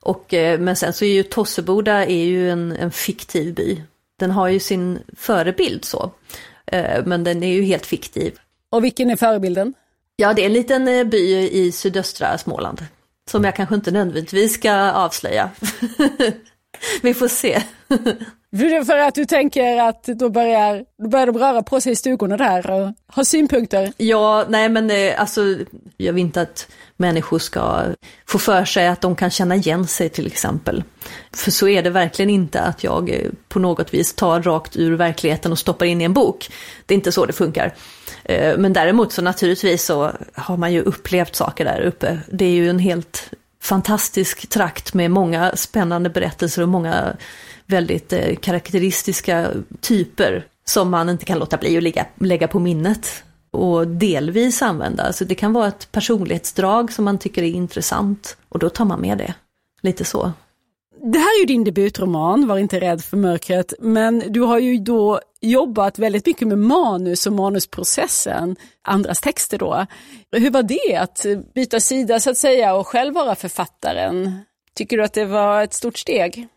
Och, 0.00 0.34
eh, 0.34 0.60
men 0.60 0.76
sen 0.76 0.92
så 0.92 1.04
är 1.04 1.08
ju 1.08 1.22
Tosseboda 1.22 2.06
är 2.06 2.24
ju 2.24 2.50
en, 2.50 2.72
en 2.72 2.90
fiktiv 2.90 3.54
by. 3.54 3.82
Den 4.18 4.30
har 4.30 4.48
ju 4.48 4.60
sin 4.60 4.98
förebild 5.16 5.84
så. 5.84 6.10
Eh, 6.66 7.04
men 7.06 7.24
den 7.24 7.42
är 7.42 7.52
ju 7.52 7.62
helt 7.62 7.86
fiktiv. 7.86 8.38
Och 8.70 8.84
vilken 8.84 9.10
är 9.10 9.16
förebilden? 9.16 9.74
Ja, 10.16 10.32
det 10.32 10.42
är 10.42 10.46
en 10.46 10.52
liten 10.52 10.88
eh, 10.88 11.04
by 11.04 11.48
i 11.52 11.72
sydöstra 11.72 12.38
Småland. 12.38 12.86
Som 13.30 13.44
jag 13.44 13.56
kanske 13.56 13.74
inte 13.74 13.90
nödvändigtvis 13.90 14.54
ska 14.54 14.72
avslöja. 14.92 15.50
Vi 17.02 17.14
får 17.14 17.28
se. 17.28 17.62
För 18.86 18.98
att 18.98 19.14
du 19.14 19.24
tänker 19.24 19.80
att 19.80 20.04
då 20.04 20.30
börjar, 20.30 20.84
då 21.02 21.08
börjar 21.08 21.26
de 21.26 21.38
röra 21.38 21.62
på 21.62 21.80
sig 21.80 21.92
i 21.92 21.96
stugorna 21.96 22.36
där 22.36 22.70
och 22.70 22.92
ha 23.14 23.24
synpunkter? 23.24 23.92
Ja, 23.96 24.44
nej 24.48 24.68
men 24.68 24.90
eh, 24.90 25.20
alltså, 25.20 25.40
jag 25.96 26.12
vill 26.12 26.24
inte 26.24 26.40
att 26.40 26.68
människor 26.96 27.38
ska 27.38 27.82
få 28.26 28.38
för 28.38 28.64
sig 28.64 28.86
att 28.86 29.00
de 29.00 29.16
kan 29.16 29.30
känna 29.30 29.56
igen 29.56 29.86
sig 29.86 30.08
till 30.08 30.26
exempel. 30.26 30.84
För 31.32 31.50
så 31.50 31.68
är 31.68 31.82
det 31.82 31.90
verkligen 31.90 32.30
inte 32.30 32.60
att 32.60 32.84
jag 32.84 33.10
eh, 33.10 33.30
på 33.48 33.58
något 33.58 33.94
vis 33.94 34.14
tar 34.14 34.42
rakt 34.42 34.76
ur 34.76 34.92
verkligheten 34.92 35.52
och 35.52 35.58
stoppar 35.58 35.86
in 35.86 36.00
i 36.00 36.04
en 36.04 36.12
bok. 36.12 36.50
Det 36.86 36.94
är 36.94 36.96
inte 36.96 37.12
så 37.12 37.26
det 37.26 37.32
funkar. 37.32 37.74
Eh, 38.24 38.58
men 38.58 38.72
däremot 38.72 39.12
så 39.12 39.22
naturligtvis 39.22 39.84
så 39.84 40.12
har 40.34 40.56
man 40.56 40.72
ju 40.72 40.82
upplevt 40.82 41.34
saker 41.34 41.64
där 41.64 41.80
uppe. 41.80 42.18
Det 42.32 42.44
är 42.44 42.52
ju 42.52 42.70
en 42.70 42.78
helt 42.78 43.30
fantastisk 43.62 44.48
trakt 44.48 44.94
med 44.94 45.10
många 45.10 45.56
spännande 45.56 46.10
berättelser 46.10 46.62
och 46.62 46.68
många 46.68 47.16
väldigt 47.68 48.12
eh, 48.12 48.34
karaktäristiska 48.34 49.50
typer 49.80 50.46
som 50.64 50.90
man 50.90 51.08
inte 51.08 51.24
kan 51.24 51.38
låta 51.38 51.56
bli 51.56 51.76
att 51.76 51.82
lägga, 51.82 52.06
lägga 52.14 52.48
på 52.48 52.58
minnet 52.58 53.24
och 53.50 53.88
delvis 53.88 54.62
använda. 54.62 55.12
Så 55.12 55.24
det 55.24 55.34
kan 55.34 55.52
vara 55.52 55.68
ett 55.68 55.92
personlighetsdrag 55.92 56.92
som 56.92 57.04
man 57.04 57.18
tycker 57.18 57.42
är 57.42 57.46
intressant 57.46 58.36
och 58.48 58.58
då 58.58 58.68
tar 58.68 58.84
man 58.84 59.00
med 59.00 59.18
det. 59.18 59.34
Lite 59.82 60.04
så. 60.04 60.32
Det 61.02 61.18
här 61.18 61.36
är 61.36 61.40
ju 61.40 61.46
din 61.46 61.64
debutroman, 61.64 62.46
Var 62.46 62.58
inte 62.58 62.80
rädd 62.80 63.04
för 63.04 63.16
mörkret, 63.16 63.74
men 63.78 64.22
du 64.28 64.40
har 64.40 64.58
ju 64.58 64.78
då 64.78 65.20
jobbat 65.40 65.98
väldigt 65.98 66.26
mycket 66.26 66.48
med 66.48 66.58
manus 66.58 67.26
och 67.26 67.32
manusprocessen, 67.32 68.56
andras 68.82 69.20
texter 69.20 69.58
då. 69.58 69.86
Hur 70.32 70.50
var 70.50 70.62
det 70.62 70.96
att 70.96 71.26
byta 71.54 71.80
sida 71.80 72.20
så 72.20 72.30
att 72.30 72.36
säga 72.36 72.74
och 72.74 72.86
själv 72.86 73.14
vara 73.14 73.34
författaren? 73.34 74.38
Tycker 74.74 74.96
du 74.96 75.04
att 75.04 75.12
det 75.12 75.24
var 75.24 75.62
ett 75.62 75.74
stort 75.74 75.98
steg? 75.98 76.48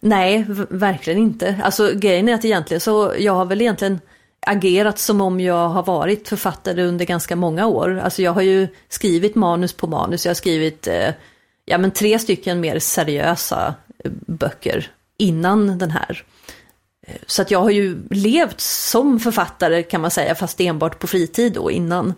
Nej, 0.00 0.44
verkligen 0.70 1.18
inte. 1.18 1.60
Alltså 1.62 1.92
grejen 1.94 2.28
är 2.28 2.34
att 2.34 2.44
egentligen 2.44 2.80
så, 2.80 3.14
jag 3.18 3.32
har 3.32 3.44
väl 3.44 3.60
egentligen 3.60 4.00
agerat 4.46 4.98
som 4.98 5.20
om 5.20 5.40
jag 5.40 5.68
har 5.68 5.82
varit 5.82 6.28
författare 6.28 6.82
under 6.82 7.04
ganska 7.04 7.36
många 7.36 7.66
år. 7.66 8.00
Alltså 8.04 8.22
jag 8.22 8.32
har 8.32 8.42
ju 8.42 8.68
skrivit 8.88 9.34
manus 9.34 9.72
på 9.72 9.86
manus, 9.86 10.24
jag 10.24 10.30
har 10.30 10.34
skrivit 10.34 10.86
eh, 10.86 11.10
ja, 11.64 11.78
men 11.78 11.90
tre 11.90 12.18
stycken 12.18 12.60
mer 12.60 12.78
seriösa 12.78 13.74
eh, 14.04 14.10
böcker 14.26 14.90
innan 15.16 15.78
den 15.78 15.90
här. 15.90 16.24
Eh, 17.06 17.16
så 17.26 17.42
att 17.42 17.50
jag 17.50 17.60
har 17.60 17.70
ju 17.70 17.98
levt 18.10 18.60
som 18.60 19.20
författare 19.20 19.82
kan 19.82 20.00
man 20.00 20.10
säga, 20.10 20.34
fast 20.34 20.60
enbart 20.60 20.98
på 20.98 21.06
fritid 21.06 21.52
då 21.52 21.70
innan. 21.70 22.14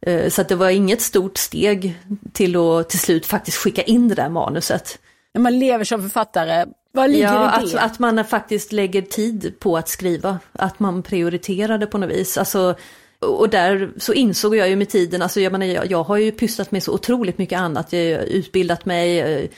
Eh, 0.00 0.28
så 0.28 0.40
att 0.40 0.48
det 0.48 0.56
var 0.56 0.70
inget 0.70 1.02
stort 1.02 1.38
steg 1.38 1.98
till 2.32 2.56
att 2.56 2.90
till 2.90 2.98
slut 2.98 3.26
faktiskt 3.26 3.56
skicka 3.56 3.82
in 3.82 4.08
det 4.08 4.14
där 4.14 4.28
manuset. 4.28 4.98
När 5.34 5.42
man 5.42 5.58
lever 5.58 5.84
som 5.84 6.02
författare, 6.02 6.66
vad 6.92 7.10
ligger 7.10 7.24
ja, 7.24 7.62
i 7.62 7.70
det? 7.70 7.80
Att, 7.80 7.90
att 7.92 7.98
man 7.98 8.24
faktiskt 8.24 8.72
lägger 8.72 9.02
tid 9.02 9.54
på 9.58 9.76
att 9.76 9.88
skriva, 9.88 10.38
att 10.52 10.80
man 10.80 11.02
prioriterar 11.02 11.78
det 11.78 11.86
på 11.86 11.98
något 11.98 12.10
vis. 12.10 12.38
Alltså, 12.38 12.74
och 13.18 13.48
där 13.48 13.90
så 13.96 14.12
insåg 14.12 14.56
jag 14.56 14.68
ju 14.68 14.76
med 14.76 14.88
tiden, 14.88 15.22
alltså 15.22 15.40
jag, 15.40 15.52
menar, 15.52 15.66
jag, 15.66 15.90
jag 15.90 16.02
har 16.02 16.16
ju 16.16 16.32
pysslat 16.32 16.70
med 16.70 16.82
så 16.82 16.92
otroligt 16.92 17.38
mycket 17.38 17.58
annat. 17.58 17.92
Jag 17.92 18.18
har 18.18 18.24
utbildat 18.24 18.84
mig, 18.84 19.20
eh, 19.20 19.48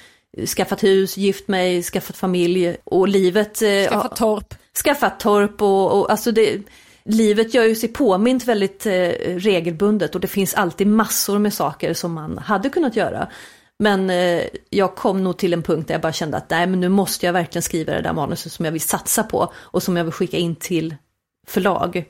skaffat 0.46 0.84
hus, 0.84 1.16
gift 1.16 1.48
mig, 1.48 1.82
skaffat 1.82 2.16
familj 2.16 2.76
och 2.84 3.08
livet. 3.08 3.62
eh, 3.62 3.88
Skaffat 3.88 4.16
torp. 4.16 4.54
Skaffat 4.84 5.20
torp 5.20 5.62
och, 5.62 5.98
och 5.98 6.10
alltså 6.10 6.32
det, 6.32 6.62
livet 7.04 7.54
gör 7.54 7.64
ju 7.64 7.74
sig 7.74 7.88
påmint 7.88 8.44
väldigt 8.44 8.86
eh, 8.86 8.92
regelbundet 9.36 10.14
och 10.14 10.20
det 10.20 10.28
finns 10.28 10.54
alltid 10.54 10.86
massor 10.86 11.38
med 11.38 11.54
saker 11.54 11.94
som 11.94 12.12
man 12.12 12.38
hade 12.38 12.68
kunnat 12.68 12.96
göra. 12.96 13.28
Men 13.78 14.10
eh, 14.10 14.42
jag 14.70 14.94
kom 14.94 15.24
nog 15.24 15.36
till 15.36 15.52
en 15.52 15.62
punkt 15.62 15.88
där 15.88 15.94
jag 15.94 16.02
bara 16.02 16.12
kände 16.12 16.36
att 16.36 16.50
nej 16.50 16.66
men 16.66 16.80
nu 16.80 16.88
måste 16.88 17.26
jag 17.26 17.32
verkligen 17.32 17.62
skriva 17.62 17.92
det 17.92 18.02
där 18.02 18.12
manuset 18.12 18.52
som 18.52 18.64
jag 18.64 18.72
vill 18.72 18.80
satsa 18.80 19.22
på 19.22 19.52
och 19.56 19.82
som 19.82 19.96
jag 19.96 20.04
vill 20.04 20.12
skicka 20.12 20.36
in 20.36 20.56
till 20.56 20.96
förlag. 21.46 22.04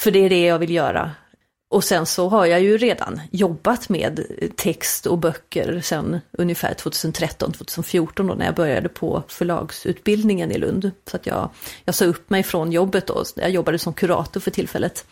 För 0.00 0.10
det 0.10 0.18
är 0.18 0.30
det 0.30 0.44
jag 0.44 0.58
vill 0.58 0.70
göra. 0.70 1.10
Och 1.70 1.84
sen 1.84 2.06
så 2.06 2.28
har 2.28 2.46
jag 2.46 2.60
ju 2.60 2.78
redan 2.78 3.20
jobbat 3.30 3.88
med 3.88 4.26
text 4.56 5.06
och 5.06 5.18
böcker 5.18 5.80
sen 5.80 6.20
ungefär 6.32 6.74
2013-2014 6.74 8.28
då 8.28 8.34
när 8.34 8.46
jag 8.46 8.54
började 8.54 8.88
på 8.88 9.22
förlagsutbildningen 9.28 10.52
i 10.52 10.58
Lund. 10.58 10.90
Så 11.10 11.16
att 11.16 11.26
jag, 11.26 11.50
jag 11.84 11.94
sa 11.94 12.04
upp 12.04 12.30
mig 12.30 12.42
från 12.42 12.72
jobbet 12.72 13.06
då, 13.06 13.24
jag 13.36 13.50
jobbade 13.50 13.78
som 13.78 13.92
kurator 13.92 14.40
för 14.40 14.50
tillfället. 14.50 15.06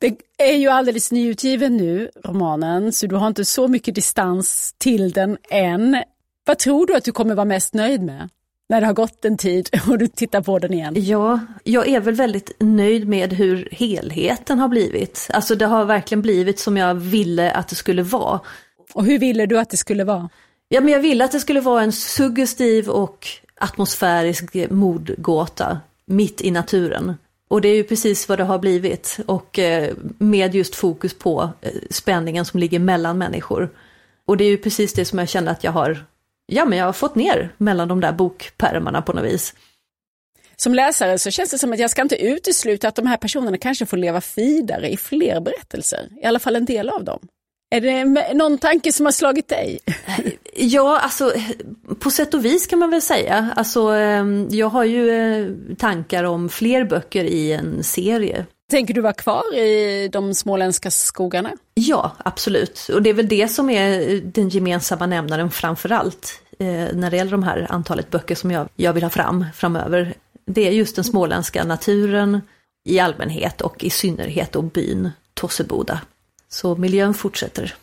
Det 0.00 0.16
är 0.38 0.56
ju 0.56 0.68
alldeles 0.68 1.12
nyutgiven 1.12 1.76
nu, 1.76 2.10
romanen, 2.24 2.92
så 2.92 3.06
du 3.06 3.16
har 3.16 3.26
inte 3.26 3.44
så 3.44 3.68
mycket 3.68 3.94
distans 3.94 4.74
till 4.78 5.12
den 5.12 5.36
än. 5.50 6.02
Vad 6.46 6.58
tror 6.58 6.86
du 6.86 6.96
att 6.96 7.04
du 7.04 7.12
kommer 7.12 7.34
vara 7.34 7.44
mest 7.44 7.74
nöjd 7.74 8.02
med? 8.02 8.28
När 8.68 8.80
det 8.80 8.86
har 8.86 8.94
gått 8.94 9.24
en 9.24 9.36
tid 9.36 9.68
och 9.88 9.98
du 9.98 10.06
tittar 10.06 10.42
på 10.42 10.58
den 10.58 10.72
igen. 10.72 10.94
Ja, 10.96 11.40
jag 11.64 11.88
är 11.88 12.00
väl 12.00 12.14
väldigt 12.14 12.52
nöjd 12.60 13.08
med 13.08 13.32
hur 13.32 13.68
helheten 13.72 14.58
har 14.58 14.68
blivit. 14.68 15.28
Alltså 15.32 15.54
det 15.54 15.66
har 15.66 15.84
verkligen 15.84 16.22
blivit 16.22 16.58
som 16.58 16.76
jag 16.76 16.94
ville 16.94 17.52
att 17.52 17.68
det 17.68 17.76
skulle 17.76 18.02
vara. 18.02 18.40
Och 18.92 19.04
hur 19.04 19.18
ville 19.18 19.46
du 19.46 19.58
att 19.58 19.70
det 19.70 19.76
skulle 19.76 20.04
vara? 20.04 20.28
Ja, 20.68 20.80
men 20.80 20.92
jag 20.92 21.00
ville 21.00 21.24
att 21.24 21.32
det 21.32 21.40
skulle 21.40 21.60
vara 21.60 21.82
en 21.82 21.92
suggestiv 21.92 22.88
och 22.88 23.26
atmosfärisk 23.60 24.70
mordgåta 24.70 25.80
mitt 26.06 26.40
i 26.40 26.50
naturen. 26.50 27.14
Och 27.48 27.60
det 27.60 27.68
är 27.68 27.76
ju 27.76 27.84
precis 27.84 28.28
vad 28.28 28.38
det 28.38 28.44
har 28.44 28.58
blivit. 28.58 29.18
Och 29.26 29.58
eh, 29.58 29.94
med 30.18 30.54
just 30.54 30.74
fokus 30.74 31.14
på 31.18 31.50
eh, 31.60 31.72
spänningen 31.90 32.44
som 32.44 32.60
ligger 32.60 32.78
mellan 32.78 33.18
människor. 33.18 33.70
Och 34.26 34.36
det 34.36 34.44
är 34.44 34.48
ju 34.48 34.56
precis 34.58 34.92
det 34.92 35.04
som 35.04 35.18
jag 35.18 35.28
känner 35.28 35.52
att 35.52 35.64
jag 35.64 35.72
har, 35.72 36.04
ja 36.46 36.64
men 36.64 36.78
jag 36.78 36.86
har 36.86 36.92
fått 36.92 37.14
ner 37.14 37.54
mellan 37.58 37.88
de 37.88 38.00
där 38.00 38.12
bokpärmarna 38.12 39.02
på 39.02 39.12
något 39.12 39.24
vis. 39.24 39.54
som 40.56 40.74
läsare 40.74 41.18
så 41.18 41.30
känns 41.30 41.50
det 41.50 41.58
som 41.58 41.72
att 41.72 41.78
jag 41.78 41.90
ska 41.90 42.02
inte 42.02 42.26
utesluta 42.26 42.88
att 42.88 42.94
de 42.94 43.06
här 43.06 43.16
personerna 43.16 43.58
kanske 43.58 43.86
får 43.86 43.96
leva 43.96 44.22
vidare 44.36 44.90
i 44.90 44.96
fler 44.96 45.40
berättelser, 45.40 46.08
i 46.22 46.24
alla 46.24 46.38
fall 46.38 46.56
en 46.56 46.64
del 46.64 46.88
av 46.88 47.04
dem. 47.04 47.28
Är 47.70 47.80
det 47.80 48.34
någon 48.34 48.58
tanke 48.58 48.92
som 48.92 49.06
har 49.06 49.12
slagit 49.12 49.48
dig? 49.48 49.78
Ja, 50.60 51.00
alltså 51.00 51.32
på 51.98 52.10
sätt 52.10 52.34
och 52.34 52.44
vis 52.44 52.66
kan 52.66 52.78
man 52.78 52.90
väl 52.90 53.02
säga. 53.02 53.50
Alltså, 53.56 53.80
ehm, 53.80 54.48
jag 54.50 54.68
har 54.68 54.84
ju 54.84 55.10
eh, 55.10 55.46
tankar 55.76 56.24
om 56.24 56.48
fler 56.48 56.84
böcker 56.84 57.24
i 57.24 57.52
en 57.52 57.84
serie. 57.84 58.46
Tänker 58.70 58.94
du 58.94 59.00
vara 59.00 59.12
kvar 59.12 59.56
i 59.56 60.08
de 60.12 60.34
småländska 60.34 60.90
skogarna? 60.90 61.50
Ja, 61.74 62.12
absolut. 62.18 62.90
Och 62.94 63.02
det 63.02 63.10
är 63.10 63.14
väl 63.14 63.28
det 63.28 63.48
som 63.48 63.70
är 63.70 64.20
den 64.20 64.48
gemensamma 64.48 65.06
nämnaren 65.06 65.50
framför 65.50 65.92
allt 65.92 66.40
eh, 66.58 66.66
när 66.94 67.10
det 67.10 67.16
gäller 67.16 67.30
de 67.30 67.42
här 67.42 67.66
antalet 67.70 68.10
böcker 68.10 68.34
som 68.34 68.50
jag, 68.50 68.68
jag 68.76 68.92
vill 68.92 69.02
ha 69.02 69.10
fram 69.10 69.44
framöver. 69.54 70.14
Det 70.46 70.68
är 70.68 70.72
just 70.72 70.96
den 70.96 71.04
småländska 71.04 71.64
naturen 71.64 72.40
i 72.88 72.98
allmänhet 72.98 73.60
och 73.60 73.84
i 73.84 73.90
synnerhet 73.90 74.56
och 74.56 74.64
byn 74.64 75.10
Tosseboda. 75.34 76.00
Så 76.48 76.76
miljön 76.76 77.14
fortsätter. 77.14 77.74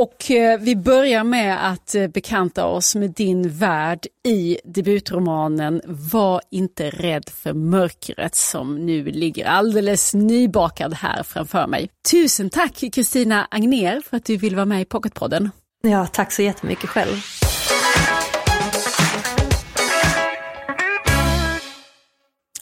Och 0.00 0.30
eh, 0.30 0.60
vi 0.60 0.76
börjar 0.76 1.24
med 1.24 1.70
att 1.70 1.94
eh, 1.94 2.06
bekanta 2.06 2.66
oss 2.66 2.94
med 2.94 3.10
din 3.10 3.48
värld 3.48 4.06
i 4.28 4.58
debutromanen 4.64 5.82
Var 5.84 6.40
inte 6.50 6.90
rädd 6.90 7.28
för 7.28 7.52
mörkret 7.52 8.34
som 8.34 8.86
nu 8.86 9.04
ligger 9.04 9.46
alldeles 9.46 10.14
nybakad 10.14 10.94
här 10.94 11.22
framför 11.22 11.66
mig. 11.66 11.88
Tusen 12.10 12.50
tack 12.50 12.84
Kristina 12.92 13.48
Agner 13.50 14.00
för 14.00 14.16
att 14.16 14.24
du 14.24 14.36
vill 14.36 14.56
vara 14.56 14.66
med 14.66 14.80
i 14.82 14.84
Pocketpodden. 14.84 15.50
Ja, 15.82 16.06
tack 16.06 16.32
så 16.32 16.42
jättemycket 16.42 16.90
själv. 16.90 17.41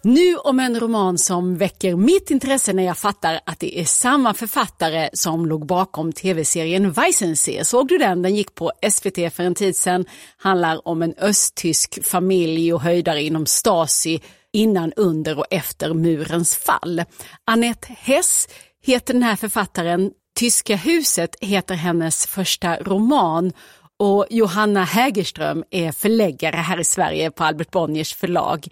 Nu 0.03 0.37
om 0.37 0.61
en 0.61 0.81
roman 0.81 1.19
som 1.19 1.57
väcker 1.57 1.97
mitt 1.97 2.31
intresse 2.31 2.73
när 2.73 2.83
jag 2.83 2.99
fattar 2.99 3.41
att 3.47 3.61
det 3.61 3.81
är 3.81 3.85
samma 3.85 4.35
författare 4.35 5.11
som 5.13 5.47
låg 5.47 5.67
bakom 5.67 6.13
tv-serien 6.13 6.93
Weissensee. 6.93 7.65
Såg 7.65 7.89
du 7.89 7.99
den? 7.99 8.23
Den 8.23 8.35
gick 8.35 8.55
på 8.55 8.73
SVT 8.91 9.35
för 9.35 9.43
en 9.43 9.55
tid 9.55 9.77
sedan. 9.77 10.05
Handlar 10.37 10.89
om 10.89 11.03
en 11.03 11.15
östtysk 11.19 12.05
familj 12.07 12.75
och 12.75 12.81
höjdare 12.81 13.23
inom 13.23 13.47
Stasi 13.47 14.21
innan, 14.53 14.93
under 14.97 15.39
och 15.39 15.47
efter 15.51 15.95
murens 15.95 16.57
fall. 16.57 17.05
Annette 17.45 17.89
Hess 17.99 18.49
heter 18.83 19.15
den 19.15 19.23
här 19.23 19.37
författaren. 19.37 20.11
Tyska 20.35 20.77
huset 20.77 21.37
heter 21.41 21.75
hennes 21.75 22.27
första 22.27 22.77
roman 22.77 23.53
och 23.99 24.27
Johanna 24.31 24.85
Hägerström 24.85 25.65
är 25.71 25.93
förläggare 25.93 26.57
här 26.57 26.81
i 26.81 26.85
Sverige 26.85 27.31
på 27.31 27.45
Albert 27.45 27.71
Bonniers 27.71 28.15
förlag. 28.15 28.69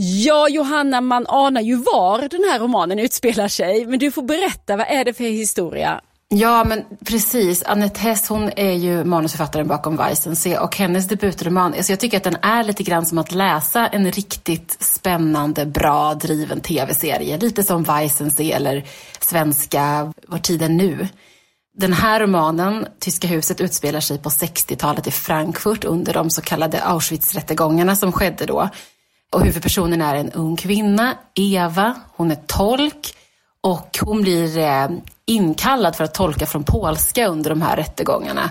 Ja, 0.00 0.48
Johanna, 0.48 1.00
man 1.00 1.26
anar 1.26 1.60
ju 1.60 1.76
var 1.76 2.28
den 2.28 2.44
här 2.50 2.58
romanen 2.58 2.98
utspelar 2.98 3.48
sig, 3.48 3.86
men 3.86 3.98
du 3.98 4.10
får 4.10 4.22
berätta, 4.22 4.76
vad 4.76 4.86
är 4.86 5.04
det 5.04 5.12
för 5.12 5.24
historia? 5.24 6.00
Ja, 6.28 6.64
men 6.64 6.84
precis. 7.04 7.62
Annette 7.62 8.00
Hess, 8.00 8.28
hon 8.28 8.50
är 8.56 8.72
ju 8.72 9.04
manusförfattaren 9.04 9.68
bakom 9.68 9.96
Weissensee 9.96 10.58
och 10.58 10.76
hennes 10.76 11.08
debutroman, 11.08 11.74
alltså 11.74 11.92
jag 11.92 12.00
tycker 12.00 12.16
att 12.16 12.24
den 12.24 12.36
är 12.42 12.64
lite 12.64 12.82
grann 12.82 13.06
som 13.06 13.18
att 13.18 13.32
läsa 13.32 13.86
en 13.86 14.12
riktigt 14.12 14.76
spännande, 14.80 15.66
bra 15.66 16.14
driven 16.14 16.60
tv-serie. 16.60 17.38
Lite 17.38 17.62
som 17.62 17.82
Weissensee 17.82 18.56
eller 18.56 18.84
svenska 19.20 20.12
Vår 20.28 20.38
tid 20.38 20.62
är 20.62 20.68
nu? 20.68 21.08
Den 21.76 21.92
här 21.92 22.20
romanen, 22.20 22.86
Tyska 23.00 23.28
huset, 23.28 23.60
utspelar 23.60 24.00
sig 24.00 24.18
på 24.18 24.28
60-talet 24.28 25.06
i 25.06 25.10
Frankfurt 25.10 25.84
under 25.84 26.12
de 26.12 26.30
så 26.30 26.42
kallade 26.42 26.78
Auschwitz-rättegångarna 26.78 27.96
som 27.96 28.12
skedde 28.12 28.46
då. 28.46 28.68
Och 29.32 29.44
huvudpersonen 29.44 30.02
är 30.02 30.14
en 30.14 30.32
ung 30.32 30.56
kvinna, 30.56 31.14
Eva. 31.34 31.94
Hon 32.16 32.30
är 32.30 32.38
tolk 32.46 33.14
och 33.60 33.98
hon 34.00 34.22
blir 34.22 34.58
eh, 34.58 34.88
inkallad 35.26 35.96
för 35.96 36.04
att 36.04 36.14
tolka 36.14 36.46
från 36.46 36.64
polska 36.64 37.26
under 37.26 37.50
de 37.50 37.62
här 37.62 37.76
rättegångarna. 37.76 38.50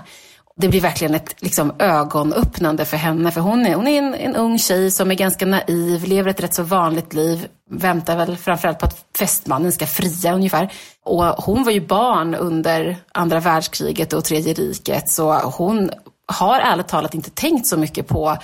Det 0.55 0.67
blir 0.67 0.81
verkligen 0.81 1.15
ett 1.15 1.35
liksom, 1.41 1.73
ögonöppnande 1.79 2.85
för 2.85 2.97
henne, 2.97 3.31
för 3.31 3.41
hon 3.41 3.65
är, 3.65 3.75
hon 3.75 3.87
är 3.87 3.97
en, 3.97 4.13
en 4.13 4.35
ung 4.35 4.59
tjej 4.59 4.91
som 4.91 5.11
är 5.11 5.15
ganska 5.15 5.45
naiv, 5.45 6.03
lever 6.03 6.29
ett 6.29 6.43
rätt 6.43 6.53
så 6.53 6.63
vanligt 6.63 7.13
liv, 7.13 7.47
väntar 7.69 8.17
väl 8.17 8.37
framförallt 8.37 8.79
på 8.79 8.85
att 8.85 9.05
fästmannen 9.19 9.71
ska 9.71 9.85
fria 9.85 10.33
ungefär. 10.33 10.73
Och 11.05 11.23
hon 11.23 11.63
var 11.63 11.71
ju 11.71 11.87
barn 11.87 12.35
under 12.35 12.97
andra 13.11 13.39
världskriget 13.39 14.13
och 14.13 14.23
tredje 14.23 14.53
riket, 14.53 15.09
så 15.09 15.33
hon 15.33 15.91
har 16.27 16.59
ärligt 16.59 16.87
talat 16.87 17.15
inte 17.15 17.29
tänkt 17.29 17.67
så 17.67 17.77
mycket 17.77 18.07
på 18.07 18.37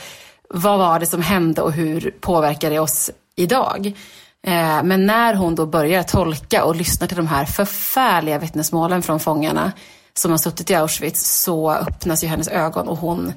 vad 0.53 0.79
var 0.79 0.99
det 0.99 1.05
som 1.05 1.21
hände 1.21 1.61
och 1.61 1.71
hur 1.71 2.15
påverkar 2.21 2.69
det 2.69 2.79
oss 2.79 3.11
idag? 3.35 3.93
Eh, 4.47 4.83
men 4.83 5.05
när 5.05 5.33
hon 5.33 5.55
då 5.55 5.65
börjar 5.65 6.03
tolka 6.03 6.63
och 6.63 6.75
lyssna 6.75 7.07
till 7.07 7.17
de 7.17 7.27
här 7.27 7.45
förfärliga 7.45 8.37
vittnesmålen 8.37 9.01
från 9.01 9.19
fångarna 9.19 9.71
som 10.13 10.31
har 10.31 10.37
suttit 10.37 10.69
i 10.69 10.75
Auschwitz 10.75 11.41
så 11.43 11.71
öppnas 11.71 12.23
ju 12.23 12.27
hennes 12.27 12.47
ögon 12.47 12.87
och 12.87 12.97
hon 12.97 13.33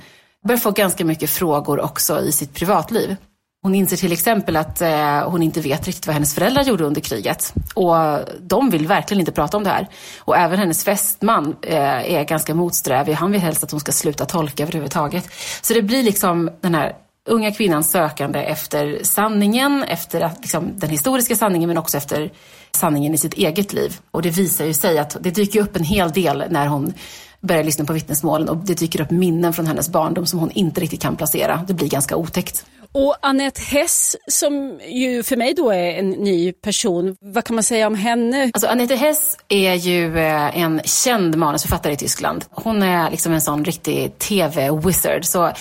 börjar 0.46 0.58
få 0.58 0.70
ganska 0.70 1.04
mycket 1.04 1.30
frågor 1.30 1.80
också 1.80 2.20
i 2.20 2.32
sitt 2.32 2.54
privatliv. 2.54 3.16
Hon 3.62 3.74
inser 3.74 3.96
till 3.96 4.12
exempel 4.12 4.56
att 4.56 4.80
eh, 4.80 5.30
hon 5.30 5.42
inte 5.42 5.60
vet 5.60 5.86
riktigt 5.86 6.06
vad 6.06 6.14
hennes 6.14 6.34
föräldrar 6.34 6.62
gjorde 6.62 6.84
under 6.84 7.00
kriget. 7.00 7.54
Och 7.74 7.94
de 8.40 8.70
vill 8.70 8.86
verkligen 8.86 9.20
inte 9.20 9.32
prata 9.32 9.56
om 9.56 9.64
det 9.64 9.70
här. 9.70 9.88
Och 10.18 10.36
även 10.36 10.58
hennes 10.58 10.84
fästman 10.84 11.56
eh, 11.62 12.14
är 12.14 12.24
ganska 12.24 12.54
motsträvig. 12.54 13.12
Han 13.12 13.32
vill 13.32 13.40
helst 13.40 13.64
att 13.64 13.70
hon 13.70 13.80
ska 13.80 13.92
sluta 13.92 14.24
tolka 14.24 14.62
överhuvudtaget. 14.62 15.30
Så 15.62 15.74
det 15.74 15.82
blir 15.82 16.02
liksom 16.02 16.50
den 16.60 16.74
här 16.74 16.92
unga 17.26 17.52
kvinnan 17.52 17.84
sökande 17.84 18.38
efter 18.38 18.98
sanningen, 19.02 19.82
efter 19.82 20.30
liksom, 20.40 20.72
den 20.76 20.90
historiska 20.90 21.36
sanningen 21.36 21.68
men 21.68 21.78
också 21.78 21.96
efter 21.96 22.32
sanningen 22.76 23.14
i 23.14 23.18
sitt 23.18 23.34
eget 23.34 23.72
liv. 23.72 23.98
Och 24.10 24.22
det 24.22 24.30
visar 24.30 24.64
ju 24.64 24.74
sig 24.74 24.98
att 24.98 25.16
det 25.20 25.30
dyker 25.30 25.60
upp 25.60 25.76
en 25.76 25.84
hel 25.84 26.10
del 26.10 26.44
när 26.50 26.66
hon 26.66 26.92
börjar 27.40 27.64
lyssna 27.64 27.84
på 27.84 27.92
vittnesmålen 27.92 28.48
och 28.48 28.56
det 28.56 28.74
dyker 28.74 29.00
upp 29.00 29.10
minnen 29.10 29.52
från 29.52 29.66
hennes 29.66 29.88
barndom 29.88 30.26
som 30.26 30.38
hon 30.38 30.50
inte 30.50 30.80
riktigt 30.80 31.02
kan 31.02 31.16
placera. 31.16 31.64
Det 31.66 31.74
blir 31.74 31.88
ganska 31.88 32.16
otäckt. 32.16 32.66
Och 32.92 33.16
Annette 33.22 33.62
Hess, 33.62 34.16
som 34.28 34.80
ju 34.88 35.22
för 35.22 35.36
mig 35.36 35.54
då 35.54 35.70
är 35.70 35.90
en 35.90 36.10
ny 36.10 36.52
person, 36.52 37.16
vad 37.20 37.44
kan 37.44 37.54
man 37.54 37.62
säga 37.62 37.86
om 37.86 37.94
henne? 37.94 38.50
Alltså 38.54 38.68
Annette 38.68 38.96
Hess 38.96 39.36
är 39.48 39.74
ju 39.74 40.18
eh, 40.18 40.58
en 40.58 40.80
känd 40.84 41.36
manusförfattare 41.36 41.92
i 41.92 41.96
Tyskland. 41.96 42.44
Hon 42.50 42.82
är 42.82 43.10
liksom 43.10 43.32
en 43.32 43.40
sån 43.40 43.64
riktig 43.64 44.18
tv-wizard. 44.18 45.24
Så 45.24 45.52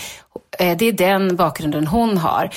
Eh, 0.60 0.78
det 0.78 0.86
är 0.86 0.91
den 0.91 1.36
bakgrunden 1.36 1.88
hon 1.88 2.18
har. 2.18 2.50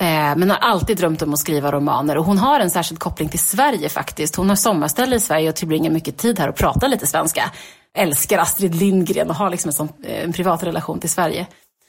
Eh, 0.00 0.36
men 0.36 0.50
har 0.50 0.56
alltid 0.56 0.96
drömt 0.96 1.22
om 1.22 1.32
att 1.32 1.38
skriva 1.38 1.72
romaner 1.72 2.16
och 2.16 2.24
hon 2.24 2.38
har 2.38 2.60
en 2.60 2.70
särskild 2.70 3.00
koppling 3.00 3.28
till 3.28 3.38
Sverige 3.38 3.88
faktiskt. 3.88 4.36
Hon 4.36 4.48
har 4.48 4.56
sommarställe 4.56 5.16
i 5.16 5.20
Sverige 5.20 5.48
och 5.48 5.54
tillbringar 5.54 5.90
mycket 5.90 6.16
tid 6.16 6.38
här 6.38 6.48
och 6.48 6.56
pratar 6.56 6.88
lite 6.88 7.06
svenska. 7.06 7.50
Älskar 7.96 8.38
Astrid 8.38 8.74
Lindgren 8.74 9.30
och 9.30 9.36
har 9.36 9.50
liksom 9.50 9.68
en, 9.68 9.72
sån, 9.72 9.88
eh, 10.04 10.24
en 10.24 10.32
privat 10.32 10.62
relation 10.62 11.00
till 11.00 11.10
Sverige. 11.10 11.46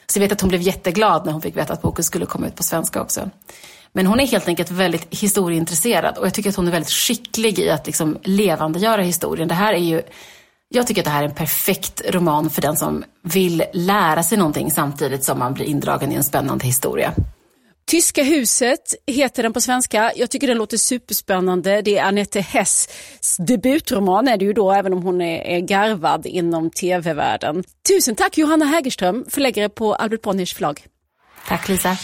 Så 0.07 0.19
jag 0.19 0.21
vet 0.21 0.31
att 0.31 0.41
hon 0.41 0.49
blev 0.49 0.61
jätteglad 0.61 1.25
när 1.25 1.31
hon 1.31 1.41
fick 1.41 1.57
veta 1.57 1.73
att 1.73 1.81
boken 1.81 2.03
skulle 2.03 2.25
komma 2.25 2.47
ut 2.47 2.55
på 2.55 2.63
svenska 2.63 3.01
också. 3.01 3.29
Men 3.93 4.07
hon 4.07 4.19
är 4.19 4.27
helt 4.27 4.47
enkelt 4.47 4.71
väldigt 4.71 5.07
historieintresserad 5.09 6.17
och 6.17 6.25
jag 6.25 6.33
tycker 6.33 6.49
att 6.49 6.55
hon 6.55 6.67
är 6.67 6.71
väldigt 6.71 6.91
skicklig 6.91 7.59
i 7.59 7.69
att 7.69 7.85
liksom 7.85 8.17
levandegöra 8.23 9.01
historien. 9.01 9.47
Det 9.47 9.53
här 9.53 9.73
är 9.73 9.77
ju, 9.77 10.01
jag 10.69 10.87
tycker 10.87 11.01
att 11.01 11.05
det 11.05 11.11
här 11.11 11.23
är 11.23 11.27
en 11.27 11.35
perfekt 11.35 12.01
roman 12.09 12.49
för 12.49 12.61
den 12.61 12.77
som 12.77 13.03
vill 13.21 13.63
lära 13.73 14.23
sig 14.23 14.37
någonting 14.37 14.71
samtidigt 14.71 15.23
som 15.23 15.39
man 15.39 15.53
blir 15.53 15.65
indragen 15.65 16.11
i 16.11 16.15
en 16.15 16.23
spännande 16.23 16.65
historia. 16.65 17.13
Tyska 17.87 18.23
huset 18.23 18.79
heter 19.07 19.43
den 19.43 19.53
på 19.53 19.61
svenska. 19.61 20.11
Jag 20.15 20.29
tycker 20.29 20.47
den 20.47 20.57
låter 20.57 20.77
superspännande. 20.77 21.81
Det 21.81 21.97
är 21.97 22.03
Annette 22.03 22.41
Hess 22.41 22.89
debutroman 23.39 24.27
är 24.27 24.37
det 24.37 24.45
ju 24.45 24.53
då, 24.53 24.71
även 24.71 24.93
om 24.93 25.03
hon 25.03 25.21
är, 25.21 25.41
är 25.41 25.59
garvad 25.59 26.25
inom 26.25 26.69
tv-världen. 26.69 27.63
Tusen 27.87 28.15
tack 28.15 28.37
Johanna 28.37 28.65
Hägerström, 28.65 29.25
förläggare 29.29 29.69
på 29.69 29.95
Albert 29.95 30.21
Bonniers 30.21 30.53
förlag. 30.53 30.85
Tack 31.47 31.69
Lisa. 31.69 31.97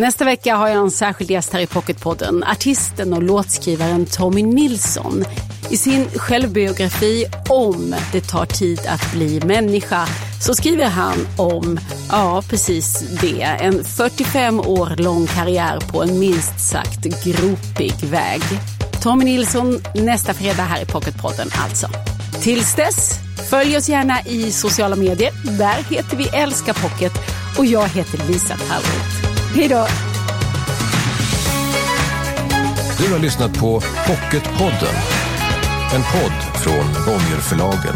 Nästa 0.00 0.24
vecka 0.24 0.56
har 0.56 0.68
jag 0.68 0.78
en 0.78 0.90
särskild 0.90 1.30
gäst 1.30 1.52
här 1.52 1.60
i 1.60 1.66
Pocketpodden. 1.66 2.44
Artisten 2.44 3.12
och 3.12 3.22
låtskrivaren 3.22 4.06
Tommy 4.06 4.42
Nilsson. 4.42 5.24
I 5.70 5.76
sin 5.76 6.10
självbiografi 6.10 7.26
Om 7.48 7.94
det 8.12 8.20
tar 8.20 8.46
tid 8.46 8.80
att 8.88 9.12
bli 9.12 9.40
människa 9.40 10.06
så 10.42 10.54
skriver 10.54 10.84
han 10.84 11.16
om, 11.36 11.80
ja 12.10 12.42
precis 12.48 13.00
det, 13.20 13.42
en 13.42 13.84
45 13.84 14.60
år 14.60 14.96
lång 14.96 15.26
karriär 15.26 15.80
på 15.92 16.02
en 16.02 16.18
minst 16.18 16.60
sagt 16.70 17.24
gropig 17.24 17.94
väg. 18.04 18.42
Tommy 19.02 19.24
Nilsson 19.24 19.82
nästa 19.94 20.34
fredag 20.34 20.62
här 20.62 20.82
i 20.82 20.86
Pocketpodden 20.86 21.48
alltså. 21.64 21.86
Tills 22.42 22.76
dess, 22.76 23.10
följ 23.50 23.76
oss 23.76 23.88
gärna 23.88 24.22
i 24.22 24.50
sociala 24.50 24.96
medier. 24.96 25.32
Där 25.58 25.94
heter 25.94 26.16
vi 26.16 26.28
Älska 26.28 26.74
Pocket 26.74 27.12
och 27.58 27.66
jag 27.66 27.88
heter 27.88 28.28
Lisa 28.28 28.56
Tallroth. 28.56 29.19
Hej 29.54 29.68
då! 29.68 29.86
Du 32.98 33.12
har 33.12 33.18
lyssnat 33.18 33.58
på 33.58 33.80
Pocketpodden. 34.06 34.94
En 35.94 36.02
podd 36.02 36.62
från 36.62 37.04
Bonnierförlagen. 37.06 37.94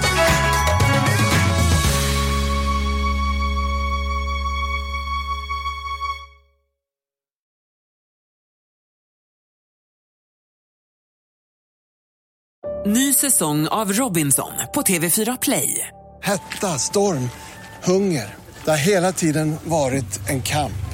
Ny 12.87 13.13
säsong 13.13 13.69
av 13.69 13.93
Robinson 13.93 14.53
på 14.75 14.83
TV4 14.83 15.39
Play. 15.43 15.89
Hetta, 16.23 16.79
storm, 16.79 17.31
hunger. 17.85 18.35
Det 18.65 18.71
har 18.71 18.87
hela 18.87 19.13
tiden 19.13 19.57
varit 19.65 20.29
en 20.29 20.43
kamp. 20.43 20.94